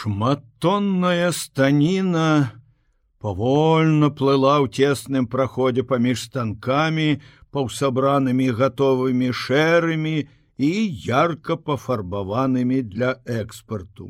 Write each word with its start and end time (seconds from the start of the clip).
Шматтонная 0.00 1.28
станіна 1.36 2.56
павольна 3.20 4.08
плыла 4.20 4.54
ў 4.64 4.72
цесным 4.72 5.26
праходзе 5.28 5.84
паміж 5.90 6.22
станкамі, 6.28 7.20
паўсабранымі 7.52 8.46
гатовымі 8.62 9.28
шэрымі 9.42 10.14
і 10.56 10.72
ярко 11.04 11.58
пафарбаванымі 11.60 12.80
для 12.80 13.12
экспарту. 13.28 14.08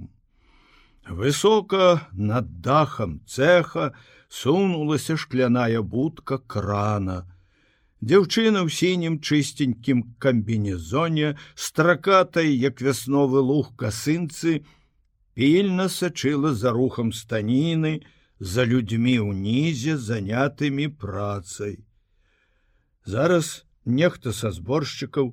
Высока 1.11 2.07
над 2.15 2.63
дахам 2.63 3.19
цеха 3.27 3.91
сунулася 4.31 5.19
шкляная 5.19 5.83
будка 5.83 6.39
крана. 6.39 7.27
Дзяўчына 7.99 8.63
ў 8.63 8.71
сінім 8.71 9.19
чыстенькім 9.19 10.07
камбінезоне, 10.23 11.35
стракатай, 11.59 12.55
як 12.55 12.79
вясновы 12.79 13.43
луг 13.43 13.75
касынцы, 13.75 14.63
пільна 15.41 15.89
сачыла 15.89 16.53
за 16.53 16.71
рухам 16.77 17.15
станіны, 17.17 18.05
за 18.41 18.65
людзьмі 18.69 19.15
ўнізе 19.25 19.97
занятымі 19.97 20.89
працай. 21.01 21.79
Зараз 23.09 23.65
нехта 23.89 24.35
са 24.37 24.51
зборшчыкаў 24.53 25.31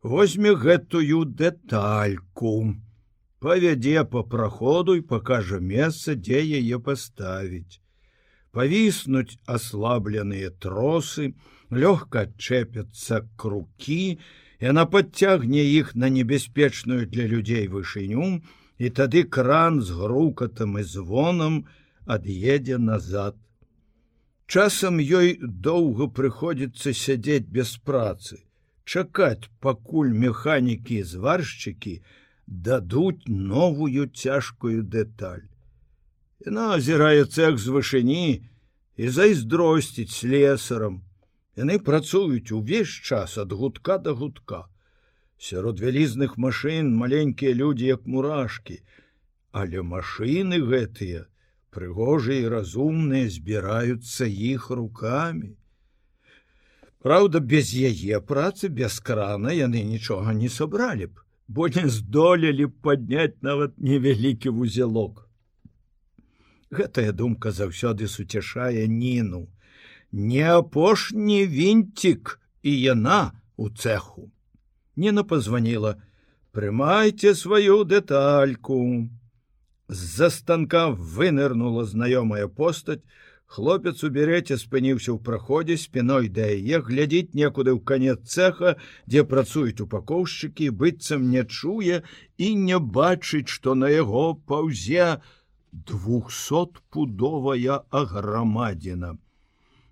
возьме 0.00 0.54
гэтую 0.62 1.28
дэтальку, 1.40 2.52
павядзе 3.44 4.04
по 4.14 4.22
праходу 4.24 4.96
і 4.96 5.04
пакажа 5.10 5.60
месца, 5.60 6.16
дзе 6.16 6.40
яе 6.60 6.80
паставіць. 6.80 7.84
Павіснуць 8.56 9.36
аслабленыя 9.44 10.54
тросы, 10.56 11.34
лёгка 11.68 12.24
адчэпяцца 12.24 13.28
крукі, 13.36 14.24
яна 14.56 14.86
падцягне 14.88 15.68
іх 15.68 15.92
на 15.92 16.08
небяспечную 16.08 17.04
для 17.04 17.28
людзей 17.28 17.68
вышыню, 17.68 18.40
і 18.80 18.88
тады 18.96 19.22
кран 19.36 19.82
з 19.84 19.92
грукатам 20.00 20.78
і 20.80 20.82
звонам 20.82 21.56
ад'едзе 22.08 22.78
назад. 22.80 23.36
Часам 24.48 24.96
ёй 24.98 25.36
доўга 25.66 26.08
прыходзіцца 26.18 26.94
сядзець 27.00 27.52
без 27.58 27.74
працы, 27.90 28.40
чакаць, 28.88 29.52
пакуль 29.60 30.16
механікі 30.24 30.96
і 31.02 31.08
зваршчыкі 31.12 31.94
дадуць 32.70 33.28
новую 33.28 34.08
цяжкую 34.08 34.80
дэталь. 34.96 35.44
Яна 36.48 36.80
азірае 36.80 37.28
цех 37.28 37.60
з 37.60 37.76
вышыні 37.76 38.26
і 38.96 39.12
зайздросціць 39.20 40.16
слесарам. 40.16 41.04
Яны 41.60 41.78
працуюць 41.84 42.48
увесь 42.56 42.96
час 43.04 43.36
ад 43.36 43.52
гудка 43.52 44.00
да 44.00 44.16
гудка 44.16 44.69
сярод 45.40 45.80
вялізных 45.80 46.36
машын 46.36 46.92
маленькія 46.92 47.54
людзі 47.56 47.86
як 47.96 48.06
мурашки, 48.06 48.82
але 49.52 49.82
машины 49.82 50.60
гэтыя 50.60 51.24
прыгожыя 51.72 52.44
і 52.44 52.50
разумныя 52.52 53.30
збіраюцца 53.32 54.28
іх 54.28 54.68
руками. 54.70 55.56
Праўда, 57.00 57.40
без 57.40 57.72
яе 57.72 58.20
працы 58.20 58.68
без 58.68 59.00
крана 59.00 59.54
яны 59.56 59.80
нічога 59.82 60.34
не 60.36 60.52
сабралі 60.52 61.08
б, 61.08 61.24
бо 61.48 61.68
не 61.68 61.88
здолелі 61.88 62.66
б 62.66 62.76
падняць 62.84 63.40
нават 63.40 63.78
невялікі 63.78 64.52
вузелок. 64.52 65.24
Гэтая 66.70 67.12
думка 67.16 67.50
заўсёды 67.50 68.06
суцяшае 68.06 68.84
ніну. 68.86 69.48
Не 70.12 70.44
апошні 70.58 71.46
вінцік 71.46 72.36
і 72.62 72.76
яна 72.80 73.32
у 73.56 73.70
цеху. 73.70 74.30
Ніна 75.00 75.24
позвонила: 75.24 75.96
Прымайце 76.52 77.32
сваю 77.34 77.84
дэтальку. 77.88 79.08
З-за 79.88 80.28
станка 80.34 80.90
вынырнула 80.92 81.84
знаёмая 81.88 82.48
постаць. 82.48 83.00
Хлопец 83.46 84.04
у 84.04 84.10
береце 84.16 84.58
спыніўся 84.60 85.16
ў 85.16 85.18
праходзе 85.28 85.76
спиной 85.84 86.28
да 86.28 86.44
яе 86.52 86.76
глядзіць 86.88 87.32
некуды 87.40 87.70
ў 87.72 87.80
канец 87.92 88.20
цеха, 88.34 88.70
дзе 89.08 89.24
працуюць 89.32 89.80
упакоўшчыкі, 89.86 90.68
быццам 90.82 91.20
не 91.32 91.42
чуе 91.48 91.96
і 92.36 92.52
не 92.68 92.78
бачыць, 92.78 93.48
што 93.48 93.74
на 93.74 93.88
яго 93.88 94.36
паўзе 94.52 95.08
двухсотпудовая 95.72 97.80
аграмадзіна. 98.04 99.16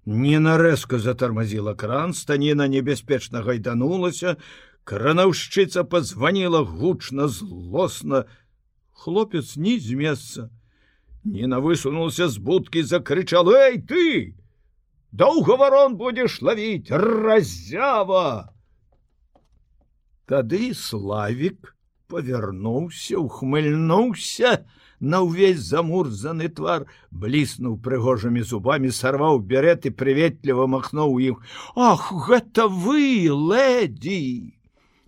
Ніна 0.09 0.57
рэзка 0.57 0.99
затармазіла 1.03 1.75
кран, 1.75 2.15
станіна 2.15 2.69
небяспечна 2.69 3.43
гайданулася, 3.45 4.37
Кранаўшчыца 4.89 5.85
позвонила 5.85 6.65
гучно 6.65 7.29
злостно. 7.29 8.27
Хлопец 8.93 9.57
не 9.57 9.79
з 9.79 9.93
месца. 9.93 10.51
Нина 11.25 11.61
высунулся 11.61 12.27
с 12.31 12.39
будки, 12.39 12.81
закричал: 12.81 13.51
Эй 13.51 13.83
ты! 13.83 14.35
Доўга 15.13 15.57
ворон 15.57 15.99
будешь 15.99 16.41
ловить 16.41 16.91
разява! 16.91 18.55
Тады 20.25 20.73
славик 20.73 21.77
повернуўся, 22.07 23.19
ухмыльнуўся, 23.19 24.65
на 25.01 25.21
ўвесь 25.21 25.61
замурзаны 25.69 26.49
твар 26.49 26.89
бліснуў 27.13 27.77
прыгожымі 27.85 28.41
зубами 28.41 28.89
сарваў 28.89 29.39
берет 29.39 29.85
і 29.85 29.93
прыветліва 29.93 30.67
махнуў 30.67 31.19
іх 31.21 31.45
ах 31.77 32.09
гэта 32.27 32.67
вы 32.67 33.29
леди 33.29 34.58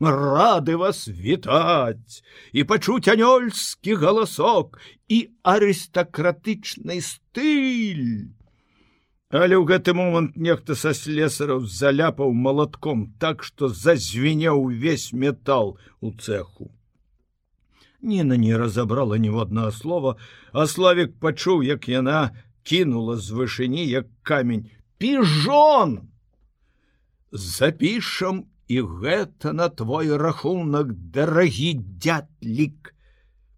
рады 0.01 0.77
вас 0.77 1.09
вітаць 1.09 2.25
і 2.53 2.65
пачуць 2.65 3.09
анёльскі 3.13 3.95
галасок 4.01 4.81
і 5.09 5.29
арыстакратычны 5.45 7.01
стыль. 7.05 8.33
Але 9.31 9.55
ў 9.55 9.65
гэты 9.69 9.95
момант 9.95 10.35
нехта 10.35 10.75
са 10.75 10.91
слесараў 10.97 11.63
заляпаў 11.63 12.33
малатком 12.35 13.15
так, 13.21 13.45
што 13.45 13.69
зазвенеў 13.69 14.59
увесь 14.59 15.13
метал 15.13 15.79
у 16.01 16.11
цеху. 16.11 16.73
Ніна 18.03 18.37
не 18.41 18.57
разабрала 18.57 19.21
ніводнага 19.21 19.71
слова, 19.71 20.17
а 20.53 20.67
славік 20.67 21.21
пачуў, 21.21 21.63
як 21.63 21.87
яна 21.87 22.33
кінула 22.65 23.17
з 23.17 23.31
вышыні 23.31 23.85
як 23.87 24.09
камень 24.23 24.71
піжон 24.99 26.11
запішам 27.33 28.50
і 28.71 28.83
гэта 29.03 29.53
на 29.53 29.67
твой 29.69 30.15
рахунак 30.17 30.95
дарагі 31.15 31.73
дятлік 32.07 32.95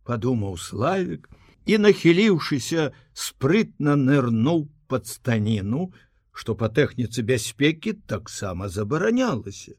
подумаў 0.09 0.57
славик 0.57 1.29
і 1.69 1.79
нахіліўшыся 1.85 2.91
спрытна 3.13 3.99
нырнуў 4.01 4.65
под 4.89 5.07
станіну 5.07 5.93
что 6.33 6.55
по 6.57 6.69
тэхніцы 6.69 7.23
бяспекі 7.23 7.93
таксама 8.09 8.69
забаранялася. 8.69 9.77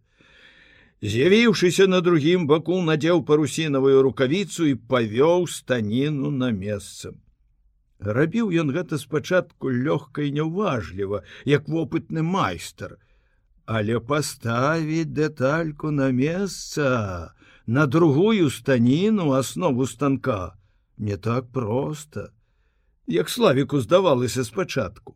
З'явіўшыся 1.01 1.87
на 1.89 1.99
другім 1.99 2.45
баку 2.47 2.79
надзеў 2.81 3.25
парусінавую 3.27 4.05
рукавіцу 4.05 4.69
і 4.69 4.75
павёў 4.93 5.49
станіну 5.51 6.31
на 6.31 6.51
месца. 6.55 7.11
Рабіў 7.99 8.53
ён 8.63 8.71
гэта 8.75 9.01
спачатку 9.01 9.73
лёгка 9.73 10.23
і 10.23 10.31
няўважліва 10.37 11.23
як 11.49 11.67
вопытны 11.67 12.23
майстар 12.23 12.95
але 13.65 13.99
паставіць 13.99 15.13
дэтальку 15.15 15.91
на 15.91 16.11
месца 16.11 17.33
на 17.67 17.85
другую 17.87 18.49
станіну 18.49 19.31
аснову 19.31 19.87
станка. 19.87 20.55
Не 20.97 21.17
так 21.17 21.51
просто 21.51 22.29
як 23.07 23.29
славіку 23.29 23.79
здавалася 23.79 24.43
спачатку. 24.43 25.15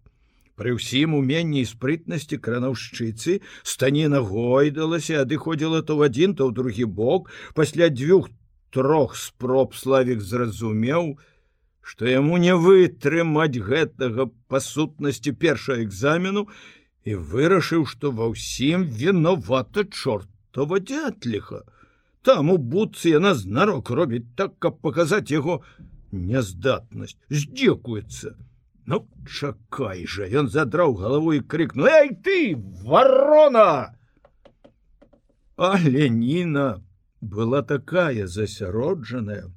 Пры 0.57 0.73
ўсім 0.73 1.13
уменні 1.13 1.61
спрытнасці 1.69 2.41
кранаўшчыцы 2.41 3.45
станіна 3.61 4.25
гойдалася 4.25 5.21
адыходзіла 5.21 5.85
то 5.85 5.93
ў 6.01 6.09
адзін 6.09 6.33
то 6.33 6.49
ў 6.49 6.51
другі 6.55 6.85
бок. 6.89 7.29
Пасля 7.53 7.93
дзвюх 7.93 8.31
трох 8.73 9.15
спроб 9.15 9.77
славік 9.77 10.19
зразумеў 10.19 11.19
што 11.87 12.09
яму 12.09 12.35
не 12.41 12.51
вытрымаць 12.51 13.63
гэтага 13.63 14.27
па 14.51 14.59
сутнасці 14.59 15.31
першага 15.31 15.85
экзамену 15.85 16.49
і 17.07 17.15
вырашыў, 17.31 17.85
што 17.87 18.11
ва 18.11 18.27
ўсім 18.33 18.83
вінавата 19.01 19.85
чортова 19.87 20.79
дятліха. 20.91 21.63
Там 22.27 22.51
у 22.51 22.57
будцы 22.59 23.13
яна 23.15 23.31
знарок 23.41 23.91
робіць 23.99 24.27
так, 24.35 24.57
каб 24.59 24.81
паказаць 24.83 25.31
яго 25.31 25.61
няздатнасць, 26.11 27.15
здзекуецца. 27.31 28.35
Ну 28.91 28.99
чакай 29.23 30.03
жа, 30.07 30.27
ён 30.41 30.51
задраў 30.51 30.95
галаву 30.99 31.35
і 31.37 31.43
крыкнул: 31.53 31.87
Эй 31.87 32.11
ты, 32.23 32.55
ворона! 32.83 33.95
А 35.57 35.71
Леніна 35.79 36.83
была 37.21 37.61
такая 37.63 38.27
засяроджаная, 38.27 39.47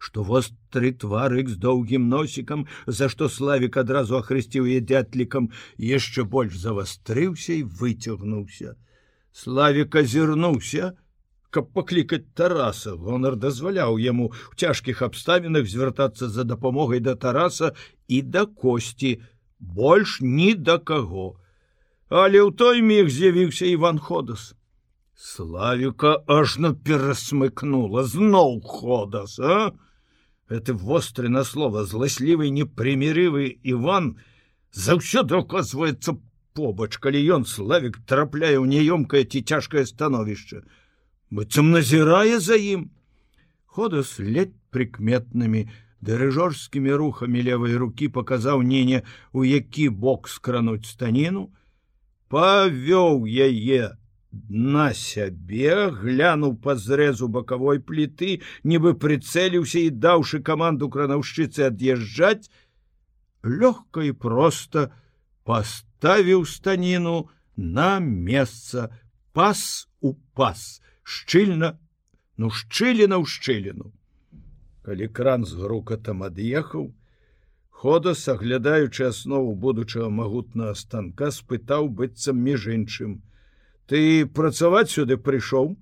што 0.00 0.24
востры 0.24 0.90
тварык 1.04 1.52
з 1.52 1.56
доўгім 1.64 2.08
носікам, 2.08 2.66
за 2.86 3.10
што 3.12 3.28
славік 3.28 3.76
адразу 3.84 4.16
ахрысціў 4.18 4.66
е 4.76 4.80
дятлікам, 4.92 5.50
яшчэ 5.76 6.24
больш 6.24 6.56
завастрыўся 6.64 7.60
і 7.60 7.68
выцягнуўся. 7.80 8.74
Славік 9.30 10.00
азірнуўся, 10.02 10.94
каб 11.54 11.68
паклікаць 11.76 12.24
тараса. 12.34 12.96
Гонар 12.96 13.36
дазваляў 13.36 13.98
яму 14.02 14.30
у 14.32 14.54
цяжкіх 14.56 15.02
абставінах 15.06 15.68
звяртацца 15.68 16.32
за 16.32 16.48
дапамогай 16.54 17.04
да 17.04 17.14
тараса 17.14 17.74
і 18.08 18.22
да 18.22 18.46
косці 18.46 19.20
больш 19.60 20.18
ні 20.20 20.54
да 20.54 20.78
каго 20.78 21.36
але 22.10 22.40
ў 22.42 22.50
той 22.56 22.82
міг 22.82 23.12
з'явіўся 23.12 23.68
иван 23.76 24.00
ходас 24.00 24.54
славіка 25.14 26.16
ажно 26.26 26.72
перасмыкнула 26.74 28.04
зноў 28.08 28.60
ходас 28.64 29.38
а 29.38 29.76
это 30.50 30.74
востры 30.74 31.28
на 31.28 31.44
слова 31.44 31.84
зласлівы 31.84 32.50
непрымірывы 32.50 33.58
иван 33.62 34.18
заўсёды 34.74 35.38
оказывается 35.38 36.18
побач 36.54 36.98
калі 36.98 37.22
ён 37.38 37.46
славік 37.46 38.02
трапляе 38.02 38.58
ў 38.58 38.66
няёмкае 38.66 39.24
ці 39.30 39.46
цяжкае 39.46 39.86
становішча 39.86 40.66
быццам 41.30 41.70
назірае 41.70 42.42
за 42.42 42.58
ім 42.58 42.90
хода 43.70 44.02
след 44.02 44.50
прыкметнымі 44.74 45.70
дырыжорскімі 46.02 46.98
рухамі 46.98 47.46
левой 47.46 47.78
руки 47.78 48.10
паказаў 48.10 48.66
ніне 48.66 49.06
у 49.30 49.46
які 49.46 49.88
бок 49.88 50.26
скрануць 50.26 50.90
станіну 50.90 51.46
павёў 52.26 53.22
яе 53.30 53.94
на 54.32 54.92
сябе 54.94 55.90
глянуў 55.90 56.54
па 56.64 56.76
зрэзу 56.78 57.28
бакавой 57.36 57.80
пліты 57.82 58.40
нібы 58.62 58.94
прыцэліўся 59.04 59.82
і 59.86 59.90
даўшы 60.06 60.40
каманду 60.46 60.88
кранаўшчыцы 60.96 61.66
ад'язджаць 61.66 62.50
лёгка 63.42 64.06
і 64.06 64.12
проста 64.12 64.90
паставіў 65.44 66.46
станіну 66.46 67.16
на 67.56 67.98
месца 67.98 68.88
пас 69.32 69.88
у 70.00 70.14
пас 70.34 70.80
шчыльна 71.02 71.74
ну 72.40 72.48
шчыліна 72.48 73.18
ў 73.20 73.26
шчыліну. 73.26 73.92
Калі 74.86 75.06
кран 75.12 75.44
з 75.44 75.58
грукатам 75.60 76.22
ад'ехаў 76.24 76.86
хода 77.80 78.14
саглядаючы 78.14 79.08
аснову 79.08 79.52
будучага 79.64 80.08
магутнага 80.08 80.78
станка 80.78 81.28
спытаў 81.34 81.90
быццам 81.98 82.40
між 82.46 82.70
іншым 82.76 83.18
ты 83.90 84.26
працаваць 84.38 84.90
сюды 84.94 85.18
прыйшоў 85.18 85.74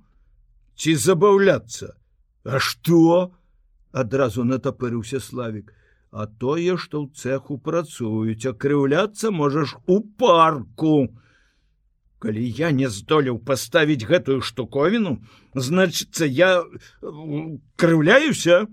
ці 0.80 0.94
забаўляцца? 1.06 1.94
А 2.44 2.58
што? 2.58 3.32
Адразу 3.92 4.44
натапырыўся 4.44 5.20
славик 5.20 5.74
а 6.10 6.24
тое 6.24 6.80
што 6.80 7.04
ў 7.04 7.12
цеху 7.12 7.58
працуюць 7.60 8.48
акрыўляцца 8.48 9.28
можаш 9.28 9.76
у 9.84 10.00
парку. 10.00 10.94
А 11.04 11.28
калі 12.18 12.42
я 12.58 12.70
не 12.74 12.88
здолеў 12.90 13.38
паставіць 13.38 14.06
гэтую 14.06 14.40
штуковіну 14.42 15.18
значится 15.54 16.26
я 16.26 16.64
крыўляюся. 17.76 18.66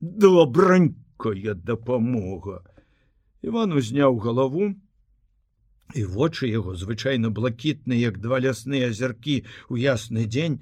Добранькая 0.00 1.54
дапамога. 1.54 2.62
Иван 3.42 3.72
узняў 3.72 4.16
галаву 4.16 4.72
і 5.94 6.04
вочы 6.16 6.50
яго 6.50 6.76
звычайна 6.76 7.30
блакітны 7.30 7.98
як 8.00 8.18
два 8.18 8.40
лясныя 8.44 8.90
азяркі 8.92 9.40
у 9.68 9.80
ясны 9.80 10.26
дзень 10.26 10.60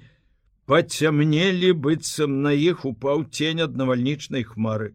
пацямнелі 0.65 1.73
быццам 1.85 2.41
на 2.47 2.53
іх 2.53 2.85
упаў 2.85 3.27
тень 3.39 3.65
ад 3.67 3.77
навальнічнай 3.77 4.43
хмары 4.43 4.93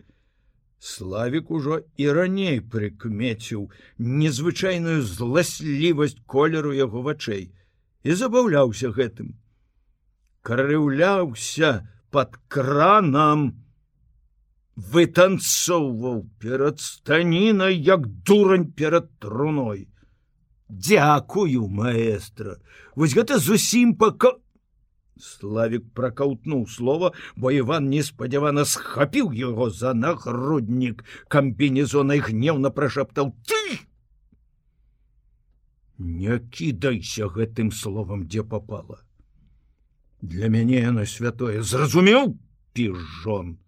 Славік 0.84 1.50
ужо 1.50 1.80
і 1.96 2.08
раней 2.12 2.58
прыкмеціў 2.60 3.60
незвычайную 3.98 5.00
зласлівасць 5.10 6.18
колеру 6.28 6.74
яго 6.76 7.00
вачэй 7.06 7.46
і 8.04 8.16
забаўляўся 8.20 8.90
гэтым. 8.92 9.30
Карыўляўся 10.44 11.70
под 12.12 12.36
кранам, 12.52 13.46
вытанцоўваў 14.76 16.20
перад 16.44 16.84
станінай 16.84 17.80
як 17.80 18.06
дурань 18.28 18.68
перад 18.72 19.08
труной. 19.24 19.88
Дякую, 20.68 21.68
маэстра, 21.68 22.58
вось 22.96 23.14
гэта 23.14 23.38
зусім 23.38 23.94
пака 24.00 24.32
Славік 25.20 25.84
пракаўтнуў 25.94 26.66
слова, 26.66 27.12
бо 27.36 27.50
Іван 27.54 27.86
неспадзявана 27.90 28.64
схапіў 28.66 29.30
яго 29.30 29.70
за 29.70 29.94
нагруднік 29.94 31.04
камбінезонай 31.30 32.18
гневна 32.18 32.70
прашаптаў 32.74 33.30
ты. 33.46 33.78
Не 35.98 36.38
кідайся 36.50 37.30
гэтым 37.30 37.70
словам, 37.70 38.26
дзе 38.26 38.42
попала. 38.42 39.04
Для 40.20 40.48
мяне 40.48 40.82
яно 40.82 41.06
святое 41.06 41.62
зразумеў 41.62 42.34
піжон. 42.74 43.58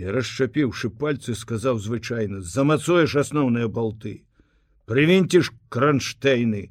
І 0.00 0.08
расчапіўшы 0.08 0.88
пальцы, 0.88 1.34
сказаў 1.36 1.78
звычайна: 1.78 2.40
замацуеш 2.40 3.14
асноўныя 3.20 3.68
балты, 3.68 4.24
прывінціш 4.90 5.50
кранштэйны. 5.72 6.70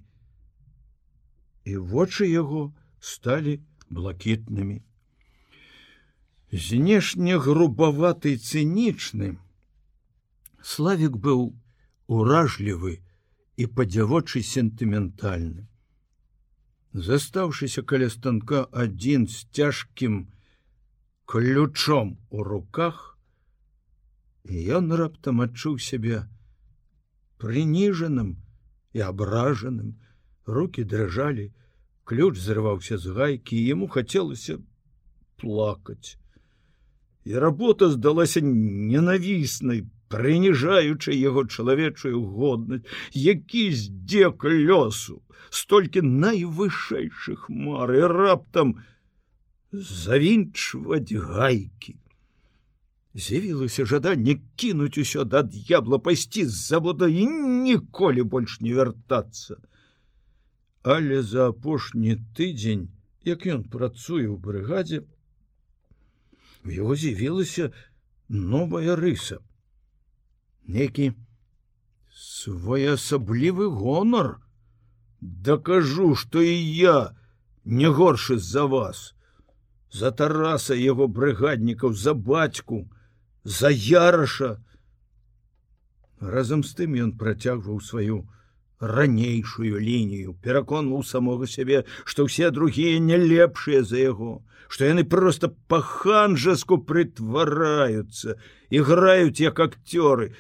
І 1.66 1.78
вочы 1.78 2.28
яго, 2.30 2.74
сталі 3.00 3.60
блакітнымі. 3.90 4.82
Знешне 6.54 7.40
грубаваты 7.42 8.36
цынічны. 8.38 9.38
Славік 10.62 11.18
быў 11.18 11.54
уражлівы 12.08 13.00
і 13.58 13.66
падзявочы 13.78 14.44
сентыментальны. 14.46 15.66
Застаўшыся 16.94 17.82
каля 17.82 18.10
станка 18.14 18.68
адзін 18.70 19.26
з 19.26 19.50
цяжкім 19.50 20.28
ключом 21.26 22.18
у 22.30 22.44
руках, 22.46 23.18
ён 24.46 24.94
раптам 24.94 25.42
адчуў 25.42 25.80
сябе 25.82 26.22
прыніжаным 27.44 28.38
і 28.96 29.04
абражаным, 29.10 30.00
руки 30.48 30.88
дрыжалі, 30.88 31.52
ключ 32.04 32.38
зрываўся 32.40 32.98
з 32.98 33.16
гайкі 33.16 33.60
ему 33.76 33.88
хацелася 33.88 34.60
плакаць 35.40 36.20
і 37.24 37.40
работа 37.40 37.90
здалася 37.92 38.44
ненавіснай 38.44 39.84
прыніжаючай 40.14 41.20
яго 41.20 41.46
чалавечую 41.48 42.20
годнасць 42.36 42.88
які 43.26 43.64
здзек 43.84 44.44
лёсу 44.44 45.20
столькі 45.62 46.04
найвышэйшых 46.04 47.48
мары 47.68 48.04
раптам 48.12 48.76
завінчваць 49.72 51.16
гайкі 51.32 51.96
з'явілася 53.14 53.86
жаданне 53.86 54.40
кінуць 54.56 54.98
усё 54.98 55.24
да 55.24 55.44
д'ябла 55.44 56.00
пайсці 56.00 56.46
з 56.46 56.56
завода 56.68 57.08
і 57.08 57.26
ніколі 57.68 58.24
больш 58.24 58.60
не 58.62 58.74
вяртацца 58.74 59.62
Але 60.84 61.24
за 61.24 61.48
апошні 61.48 62.18
тыдзень, 62.36 62.92
як 63.24 63.48
ён 63.48 63.64
працуе 63.72 64.28
ў 64.28 64.36
брыгадзе, 64.36 65.08
у 66.68 66.70
яго 66.76 66.96
з'явілася 67.00 67.72
новая 68.28 68.98
рыса. 69.00 69.40
Некі 70.68 71.14
своеасаблівы 72.12 73.72
гонар. 73.72 74.40
Дакажу, 75.22 76.16
што 76.20 76.44
і 76.44 76.52
я 76.52 77.16
не 77.64 77.88
горшы 77.88 78.36
з-за 78.36 78.68
вас, 78.68 79.16
за 79.88 80.12
тараса 80.12 80.76
яго 80.76 81.08
брыгаднікаў 81.08 81.96
за 81.96 82.12
бацьку, 82.14 82.92
за 83.44 83.70
яраша. 83.70 84.58
Разам 86.20 86.64
з 86.64 86.72
тым 86.76 86.96
ён 86.96 87.18
працягваў 87.20 87.82
сваю, 87.84 88.24
ранейшую 88.84 89.80
лінію 89.80 90.36
пераконваў 90.44 91.04
самога 91.08 91.48
сябе 91.48 91.84
што 92.04 92.28
ўсе 92.28 92.52
другія 92.52 93.00
не 93.00 93.18
лепшыя 93.22 93.84
за 93.88 94.02
яго 94.02 94.44
што 94.68 94.90
яны 94.90 95.06
просто 95.08 95.50
па-ханжаску 95.72 96.80
прытвараюцца 96.90 98.36
іграюць 98.80 99.40
як 99.40 99.64
акцёры 99.66 100.34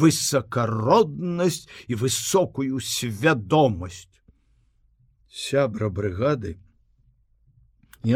высокароднасць 0.00 1.68
і 1.92 2.00
высокую 2.00 2.80
свядомасць 2.80 4.08
сябра 5.44 5.92
брыгады 6.00 6.56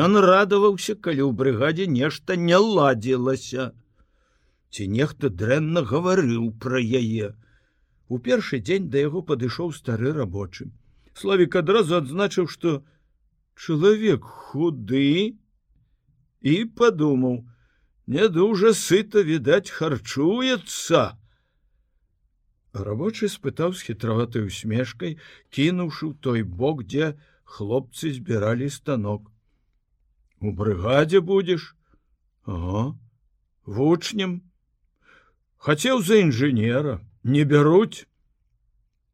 ён 0.09 0.21
радаваўся 0.25 0.97
калі 0.97 1.29
ў 1.29 1.33
брыгадзе 1.45 1.91
нешта 1.93 2.41
не 2.41 2.57
ладзілася 2.57 3.73
ці 4.75 4.91
нехта 4.91 5.31
дрэнна 5.31 5.87
гаварыў 5.87 6.51
пра 6.67 6.83
яе 6.83 7.35
У 8.09 8.19
першы 8.19 8.61
дзень 8.61 8.91
да 8.93 9.01
яго 9.01 9.23
падышоў 9.29 9.73
стары 9.73 10.13
рабочы. 10.13 10.69
Славік 11.15 11.57
адразу 11.57 11.97
адзначыў, 11.97 12.49
што 12.53 12.85
чалавек 13.57 14.27
худы 14.27 15.39
і 16.53 16.55
падумаў: 16.81 17.39
не 18.07 18.29
дужа 18.29 18.75
сыта 18.77 19.25
відаць 19.25 19.73
харчуецца. 19.73 21.05
Рабочы 22.75 23.31
спытаў 23.33 23.73
з 23.73 23.89
хітраватай 23.89 24.45
усмешкай, 24.51 25.17
кінуўшы 25.55 26.11
ў 26.11 26.15
той 26.21 26.43
бок, 26.43 26.85
дзе 26.85 27.15
хлопцы 27.45 28.13
збіралі 28.13 28.69
станок. 28.69 29.31
у 30.41 30.53
брыгадзе 30.53 31.21
будзеш 31.21 31.75
ага. 32.45 32.99
вучнем 33.65 34.43
хацеў 35.65 36.03
за 36.05 36.21
інжынера 36.21 37.01
не 37.25 37.45
бяруць 37.49 38.05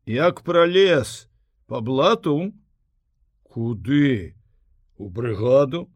як 0.06 0.42
пролез. 0.42 1.28
По 1.66 1.80
блату. 1.80 2.52
Куды? 3.46 4.34
У 4.98 5.08
брыгаду 5.08 5.86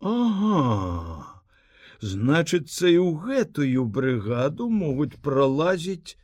ага. 0.00 1.44
Значыцца 2.00 2.88
і 2.88 2.96
ў 2.96 3.10
гэтую 3.20 3.84
брыгаду 3.84 4.70
могуць 4.72 5.20
пролазіць 5.20 6.16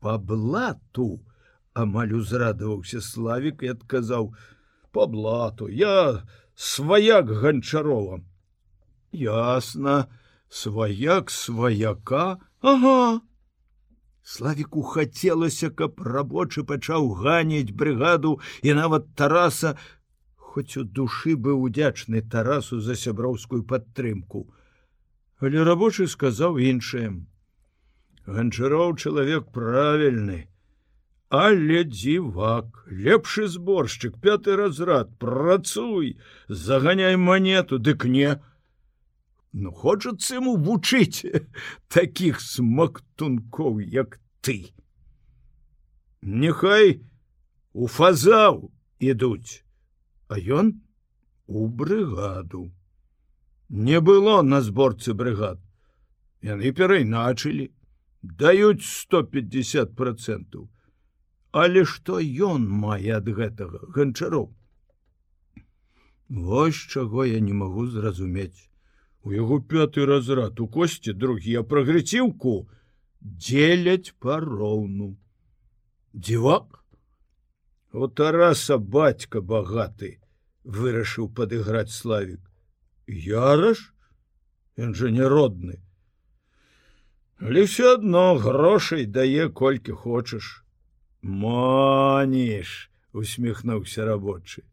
по 0.00 0.18
блату. 0.20 1.24
Амаль 1.72 2.12
узрадаваўся 2.20 3.00
славік 3.00 3.64
і 3.64 3.72
адказаў 3.72 4.36
по 4.92 5.06
блату. 5.08 5.68
Я 5.68 6.28
сваяк 6.54 7.32
ганчарова 7.32 8.20
ясна. 9.12 10.06
Сваяк 10.48 11.32
сваяка 11.32 12.38
ага. 12.72 13.20
Славіку 14.34 14.82
хацелася 14.94 15.70
каб 15.80 16.02
рабочы 16.14 16.64
пачаў 16.70 17.12
ганіць 17.20 17.76
брыгаду 17.82 18.32
і 18.62 18.74
нават 18.80 19.06
тараса 19.20 19.76
хоць 20.48 20.80
у 20.82 20.84
душы 20.98 21.36
быў 21.46 21.62
удзячны 21.68 22.24
тарасу 22.34 22.80
за 22.80 22.98
сяброўскую 23.04 23.62
падтрымку. 23.74 24.48
Але 25.38 25.62
рабочы 25.68 26.10
сказаў 26.16 26.58
іншае. 26.72 27.08
Ганчароў 28.26 28.96
чалавек 28.98 29.50
правільны 29.54 30.44
але 31.28 31.82
дзівак 31.84 32.86
лепшы 32.86 33.48
зборшчык 33.48 34.18
пяты 34.22 34.56
разрад 34.56 35.10
працуй 35.18 36.18
заганяй 36.48 37.16
манету 37.16 37.78
дык 37.78 38.06
не 38.06 38.38
Ну 39.58 39.70
хочацца 39.72 40.34
ему 40.36 40.52
вучыць 40.60 41.24
таких 41.96 42.40
смактункоў, 42.44 43.78
як 43.80 44.18
ты. 44.44 44.56
Няхай 46.20 47.00
у 47.72 47.88
фазаў 47.94 48.58
ідуць, 49.00 49.64
а 50.28 50.36
ён 50.58 50.74
у 51.46 51.64
брыгаду. 51.72 52.66
Не 53.70 54.04
было 54.10 54.36
на 54.42 54.60
зборцы 54.60 55.16
брыгад. 55.16 55.56
Яны 56.44 56.76
перайначылі, 56.76 57.72
даюць 58.20 58.84
150 58.84 59.96
процентаў. 59.96 60.68
Але 61.64 61.88
што 61.88 62.20
ён 62.52 62.68
мае 62.84 63.16
ад 63.24 63.34
гэтага 63.40 63.88
ганчароў? 63.88 64.52
Вось 66.28 66.86
чаго 66.92 67.24
я 67.24 67.40
не 67.40 67.56
магу 67.56 67.88
зразумець 67.88 68.68
у 69.26 69.34
яго 69.34 69.58
пяты 69.72 70.06
разрад 70.06 70.60
у 70.62 70.68
косці 70.76 71.14
другі 71.24 71.58
а 71.60 71.62
прагрэціўку 71.70 72.54
дзеляць 73.20 74.14
пароўну. 74.22 75.16
Дзівак? 76.14 76.84
У 77.92 78.06
тараса 78.08 78.78
бацька 78.78 79.42
багаты 79.42 80.12
вырашыў 80.64 81.32
падыграць 81.34 81.90
славік. 81.96 82.40
Яраш? 83.06 83.90
Ён 84.76 84.94
жа 84.94 85.10
не 85.10 85.26
родны 85.26 85.80
але 87.40 87.64
все 87.64 87.94
адно 87.94 88.36
грошай 88.36 89.06
дае 89.06 89.48
колькі 89.48 89.92
хочаш 89.92 90.64
маніш 91.22 92.90
усміхнуўся 93.12 94.04
рабочы. 94.04 94.64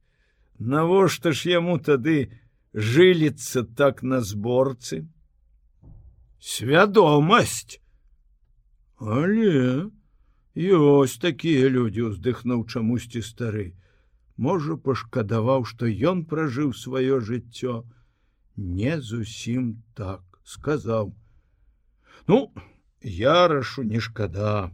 Навошта 0.60 1.32
ж 1.32 1.50
яму 1.50 1.80
тады 1.80 2.32
жыліцца 2.74 3.64
так 3.78 4.04
на 4.04 4.22
зборцы 4.22 5.06
свядомасць 6.40 7.80
але 9.00 9.90
ёсць 10.56 11.18
такія 11.22 11.70
людзі 11.70 12.02
уздыхнуў 12.10 12.66
чамусьці 12.70 13.22
стары. 13.26 13.74
Можа 14.38 14.78
пашкадаваў 14.78 15.66
што 15.66 15.90
ён 15.90 16.26
пражыў 16.26 16.74
сваё 16.74 17.20
жыццё. 17.20 17.84
Не 18.56 19.02
зусім 19.02 19.84
так 19.94 20.22
сказаў. 20.44 21.14
Ну 22.28 22.54
ярашу 23.02 23.84
не 23.84 24.00
шкада. 24.00 24.72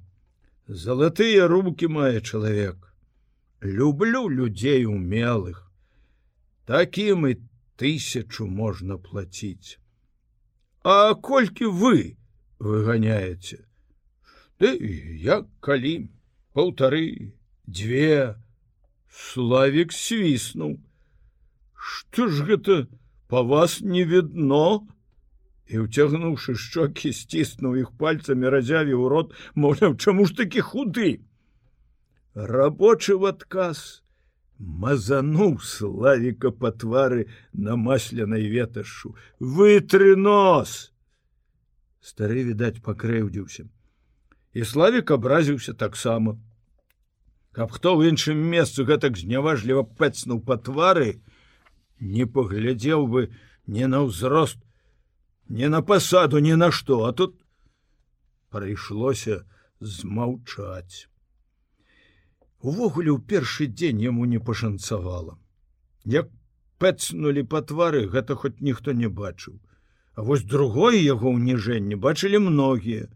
Залатыя 0.68 1.48
руки 1.48 1.88
мае 1.88 2.22
чалавек. 2.22 2.94
Люблю 3.62 4.28
людзей 4.30 4.86
умелых. 4.86 5.66
Такім 6.66 7.28
і 7.28 7.36
тысячу 7.82 8.48
можна 8.62 9.00
платіць 9.08 9.80
а 10.84 11.16
колькі 11.30 11.72
вы 11.82 11.96
выганяеце 12.60 13.64
Ды 14.60 14.76
як 15.24 15.48
калі 15.64 15.96
полторы 16.54 17.34
дзве 17.66 18.36
славик 19.08 19.96
свіснуў 19.96 20.78
что 21.80 22.28
ж 22.28 22.44
гэта 22.44 22.88
по 23.30 23.44
вас 23.44 23.82
не 23.82 24.04
видно? 24.04 24.88
І 25.70 25.86
уцягнуўшы 25.86 26.56
шчокі 26.58 27.14
сціснуў 27.14 27.76
іх 27.86 27.90
пальцамі 28.02 28.50
разявіў 28.50 29.08
рот 29.14 29.36
можа 29.54 29.94
чаму 29.96 30.26
ж 30.26 30.36
такі 30.42 30.66
худы? 30.66 31.22
Рабочы 32.34 33.16
в 33.16 33.30
адказ 33.30 34.02
мазануў 34.60 35.58
славіка 35.64 36.52
па 36.52 36.72
твары 36.72 37.26
на 37.54 37.76
масляной 37.76 38.48
веташу 38.52 39.16
вытры 39.40 40.16
нос! 40.16 40.92
Стары 42.00 42.44
відаць 42.44 42.84
пакрэўдзіўся 42.84 43.68
і 44.54 44.66
славік 44.66 45.12
абразіўся 45.12 45.74
таксама. 45.74 46.38
Каб 47.52 47.72
хто 47.72 47.96
ў 47.98 48.14
іншым 48.14 48.38
месцу 48.38 48.86
гэтак 48.86 49.18
зняважліва 49.18 49.84
пэцнуў 50.00 50.42
па 50.46 50.58
твары 50.58 51.22
не 52.00 52.26
паглядзеў 52.26 53.08
бы 53.08 53.30
не 53.68 53.88
на 53.88 54.06
ўзрост 54.06 54.60
не 55.50 55.68
на 55.70 55.82
пасаду 55.82 56.40
ні 56.40 56.56
на 56.56 56.72
што. 56.72 57.06
А 57.06 57.14
тут 57.14 57.36
прыйшлося 58.54 59.44
змаўчаць 59.80 61.09
Увогуле 62.62 63.12
ў 63.16 63.20
першы 63.24 63.68
дзень 63.72 64.04
яму 64.04 64.26
не 64.26 64.40
пашанцавала. 64.40 65.40
Як 66.06 66.30
пэцнулі 66.80 67.44
па 67.48 67.62
твары, 67.62 68.06
гэта 68.08 68.36
хоць 68.36 68.60
ніхто 68.60 68.92
не 68.92 69.08
бачыў. 69.08 69.60
А 70.16 70.28
вось 70.28 70.44
другое 70.44 71.00
яго 71.00 71.32
ўніжэнне 71.32 71.96
бачылі 71.96 72.44
многія. 72.44 73.08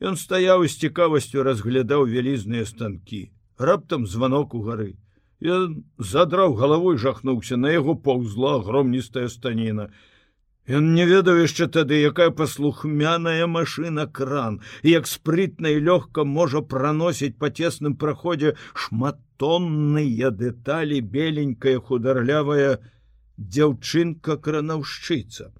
Ён 0.00 0.16
стаяў 0.16 0.64
з 0.68 0.76
цікавасцю 0.76 1.44
разглядаў 1.44 2.08
вялізныя 2.08 2.64
станкі. 2.68 3.30
раптам 3.60 4.06
званок 4.06 4.54
у 4.54 4.62
гары. 4.64 4.96
Ён 5.40 5.84
задраў 5.98 6.54
галавой 6.56 6.96
жахнуўся 6.96 7.56
на 7.56 7.70
яго 7.72 7.94
паўзла 7.94 8.60
громністая 8.64 9.28
станіна. 9.28 9.90
Ён 10.70 10.90
не 10.94 11.04
ведаў 11.10 11.40
яшчэ 11.42 11.66
тады, 11.74 11.96
якая 12.08 12.30
паслухмяная 12.40 13.46
машына 13.50 14.04
кран, 14.18 14.60
як 14.86 15.08
спрытна 15.10 15.72
і 15.74 15.80
лёгка 15.88 16.24
можа 16.32 16.60
праносіць 16.72 17.34
па 17.42 17.50
цесным 17.50 17.96
праходзе 18.02 18.52
шматонныя 18.84 20.30
дэталі 20.42 21.00
беленькая 21.16 21.80
хударлявая 21.88 22.78
дзяўчынка 23.56 24.36
кранаўшчыца. 24.46 25.50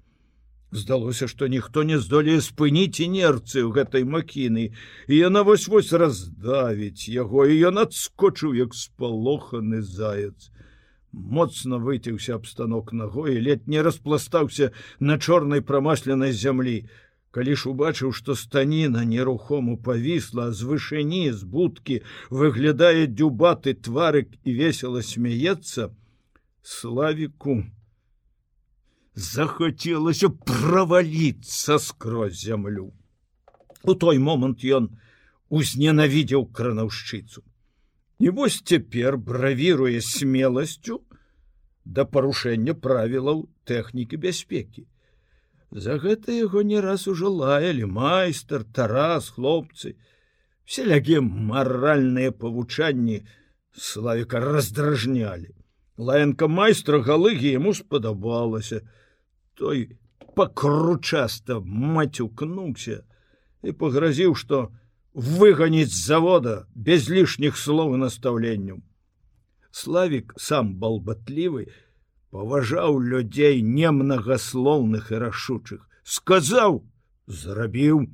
Здалося, 0.71 1.27
што 1.27 1.51
ніхто 1.51 1.83
не 1.83 1.99
здолее 1.99 2.39
спыніць 2.39 3.03
інерцыю 3.03 3.75
гэтай 3.75 4.07
макіны, 4.07 4.71
і 5.11 5.13
яна 5.19 5.43
вось-вось 5.43 5.91
раздавіць 5.91 7.11
яго, 7.11 7.51
і 7.51 7.59
ён 7.67 7.83
адскочыў 7.83 8.55
як 8.55 8.79
спалоханы 8.85 9.83
заяц 9.83 10.51
моцна 11.13 11.77
выцеўся 11.77 12.35
аб 12.35 12.47
станок 12.47 12.91
ногой 12.91 13.39
лет 13.39 13.67
не 13.67 13.81
распластаўся 13.81 14.71
на 14.99 15.17
чорнай 15.17 15.61
прамасленай 15.61 16.31
зямлі. 16.31 16.87
Калі 17.31 17.55
ж 17.55 17.69
убачыў 17.71 18.11
што 18.11 18.35
станіна 18.35 19.03
нерухому 19.07 19.77
павісла 19.77 20.51
з 20.51 20.67
вышыні 20.67 21.31
з 21.31 21.47
будкі 21.47 22.01
выглядае 22.29 23.07
дзюбаты 23.07 23.73
тварык 23.73 24.35
і 24.43 24.55
весело 24.55 25.01
смяецца 25.01 25.91
славіку 26.61 27.63
захацелася 29.15 30.29
праваліцца 30.29 31.79
скрозь 31.79 32.43
зямлю. 32.43 32.91
У 33.83 33.95
той 33.95 34.19
момант 34.19 34.63
ён 34.63 34.91
узненавідзеў 35.49 36.45
кранаўшчыцу 36.51 37.43
І 38.21 38.29
вось 38.29 38.61
цяпер 38.61 39.17
бравіруе 39.17 39.97
смеласцю 40.05 40.99
да 41.85 42.03
парушэння 42.05 42.75
правілаў 42.77 43.39
тэхнікі 43.65 44.19
бяспекі. 44.25 44.83
За 45.71 45.95
гэта 46.03 46.35
яго 46.35 46.61
не 46.61 46.83
раз 46.85 47.07
ужо 47.09 47.31
лаялі 47.33 47.87
майстар, 47.89 48.61
тарас, 48.77 49.31
хлопцы, 49.33 49.95
селяге 50.69 51.21
маральныя 51.21 52.29
павучанні 52.43 53.23
славіка 53.73 54.43
раздражнялі. 54.43 55.49
Лаянка 55.97 56.45
майстра 56.47 57.01
галыгі 57.01 57.57
яму 57.57 57.73
спадабалася. 57.73 58.83
Той 59.57 59.97
пакручаста 60.37 61.57
мацюкнуўся 61.65 63.01
і 63.65 63.73
пагразіў, 63.81 64.37
што 64.37 64.69
выганіць 65.13 65.91
з 65.91 66.05
завода 66.05 66.65
без 66.75 67.09
лішніх 67.09 67.57
слоў 67.57 67.95
і 67.95 68.01
настаўленняў. 68.05 68.79
Славік 69.71 70.33
сам 70.37 70.75
балбатлівы, 70.75 71.67
паважаў 72.31 72.99
людзей 72.99 73.61
немнагаслоўных 73.61 75.11
і 75.11 75.21
рашучых, 75.27 75.87
сказаў, 76.03 76.83
зрабіў. 77.27 78.07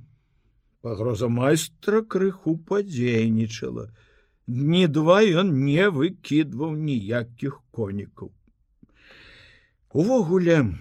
Пагроза 0.82 1.28
майстра 1.28 2.02
крыху 2.02 2.58
падзейнічала. 2.58 3.90
Дні 4.48 4.88
два 4.88 5.22
ён 5.22 5.52
не 5.66 5.90
выкідваў 5.90 6.78
ніякіх 6.78 7.60
конікаў. 7.72 8.32
Увогуле, 9.92 10.78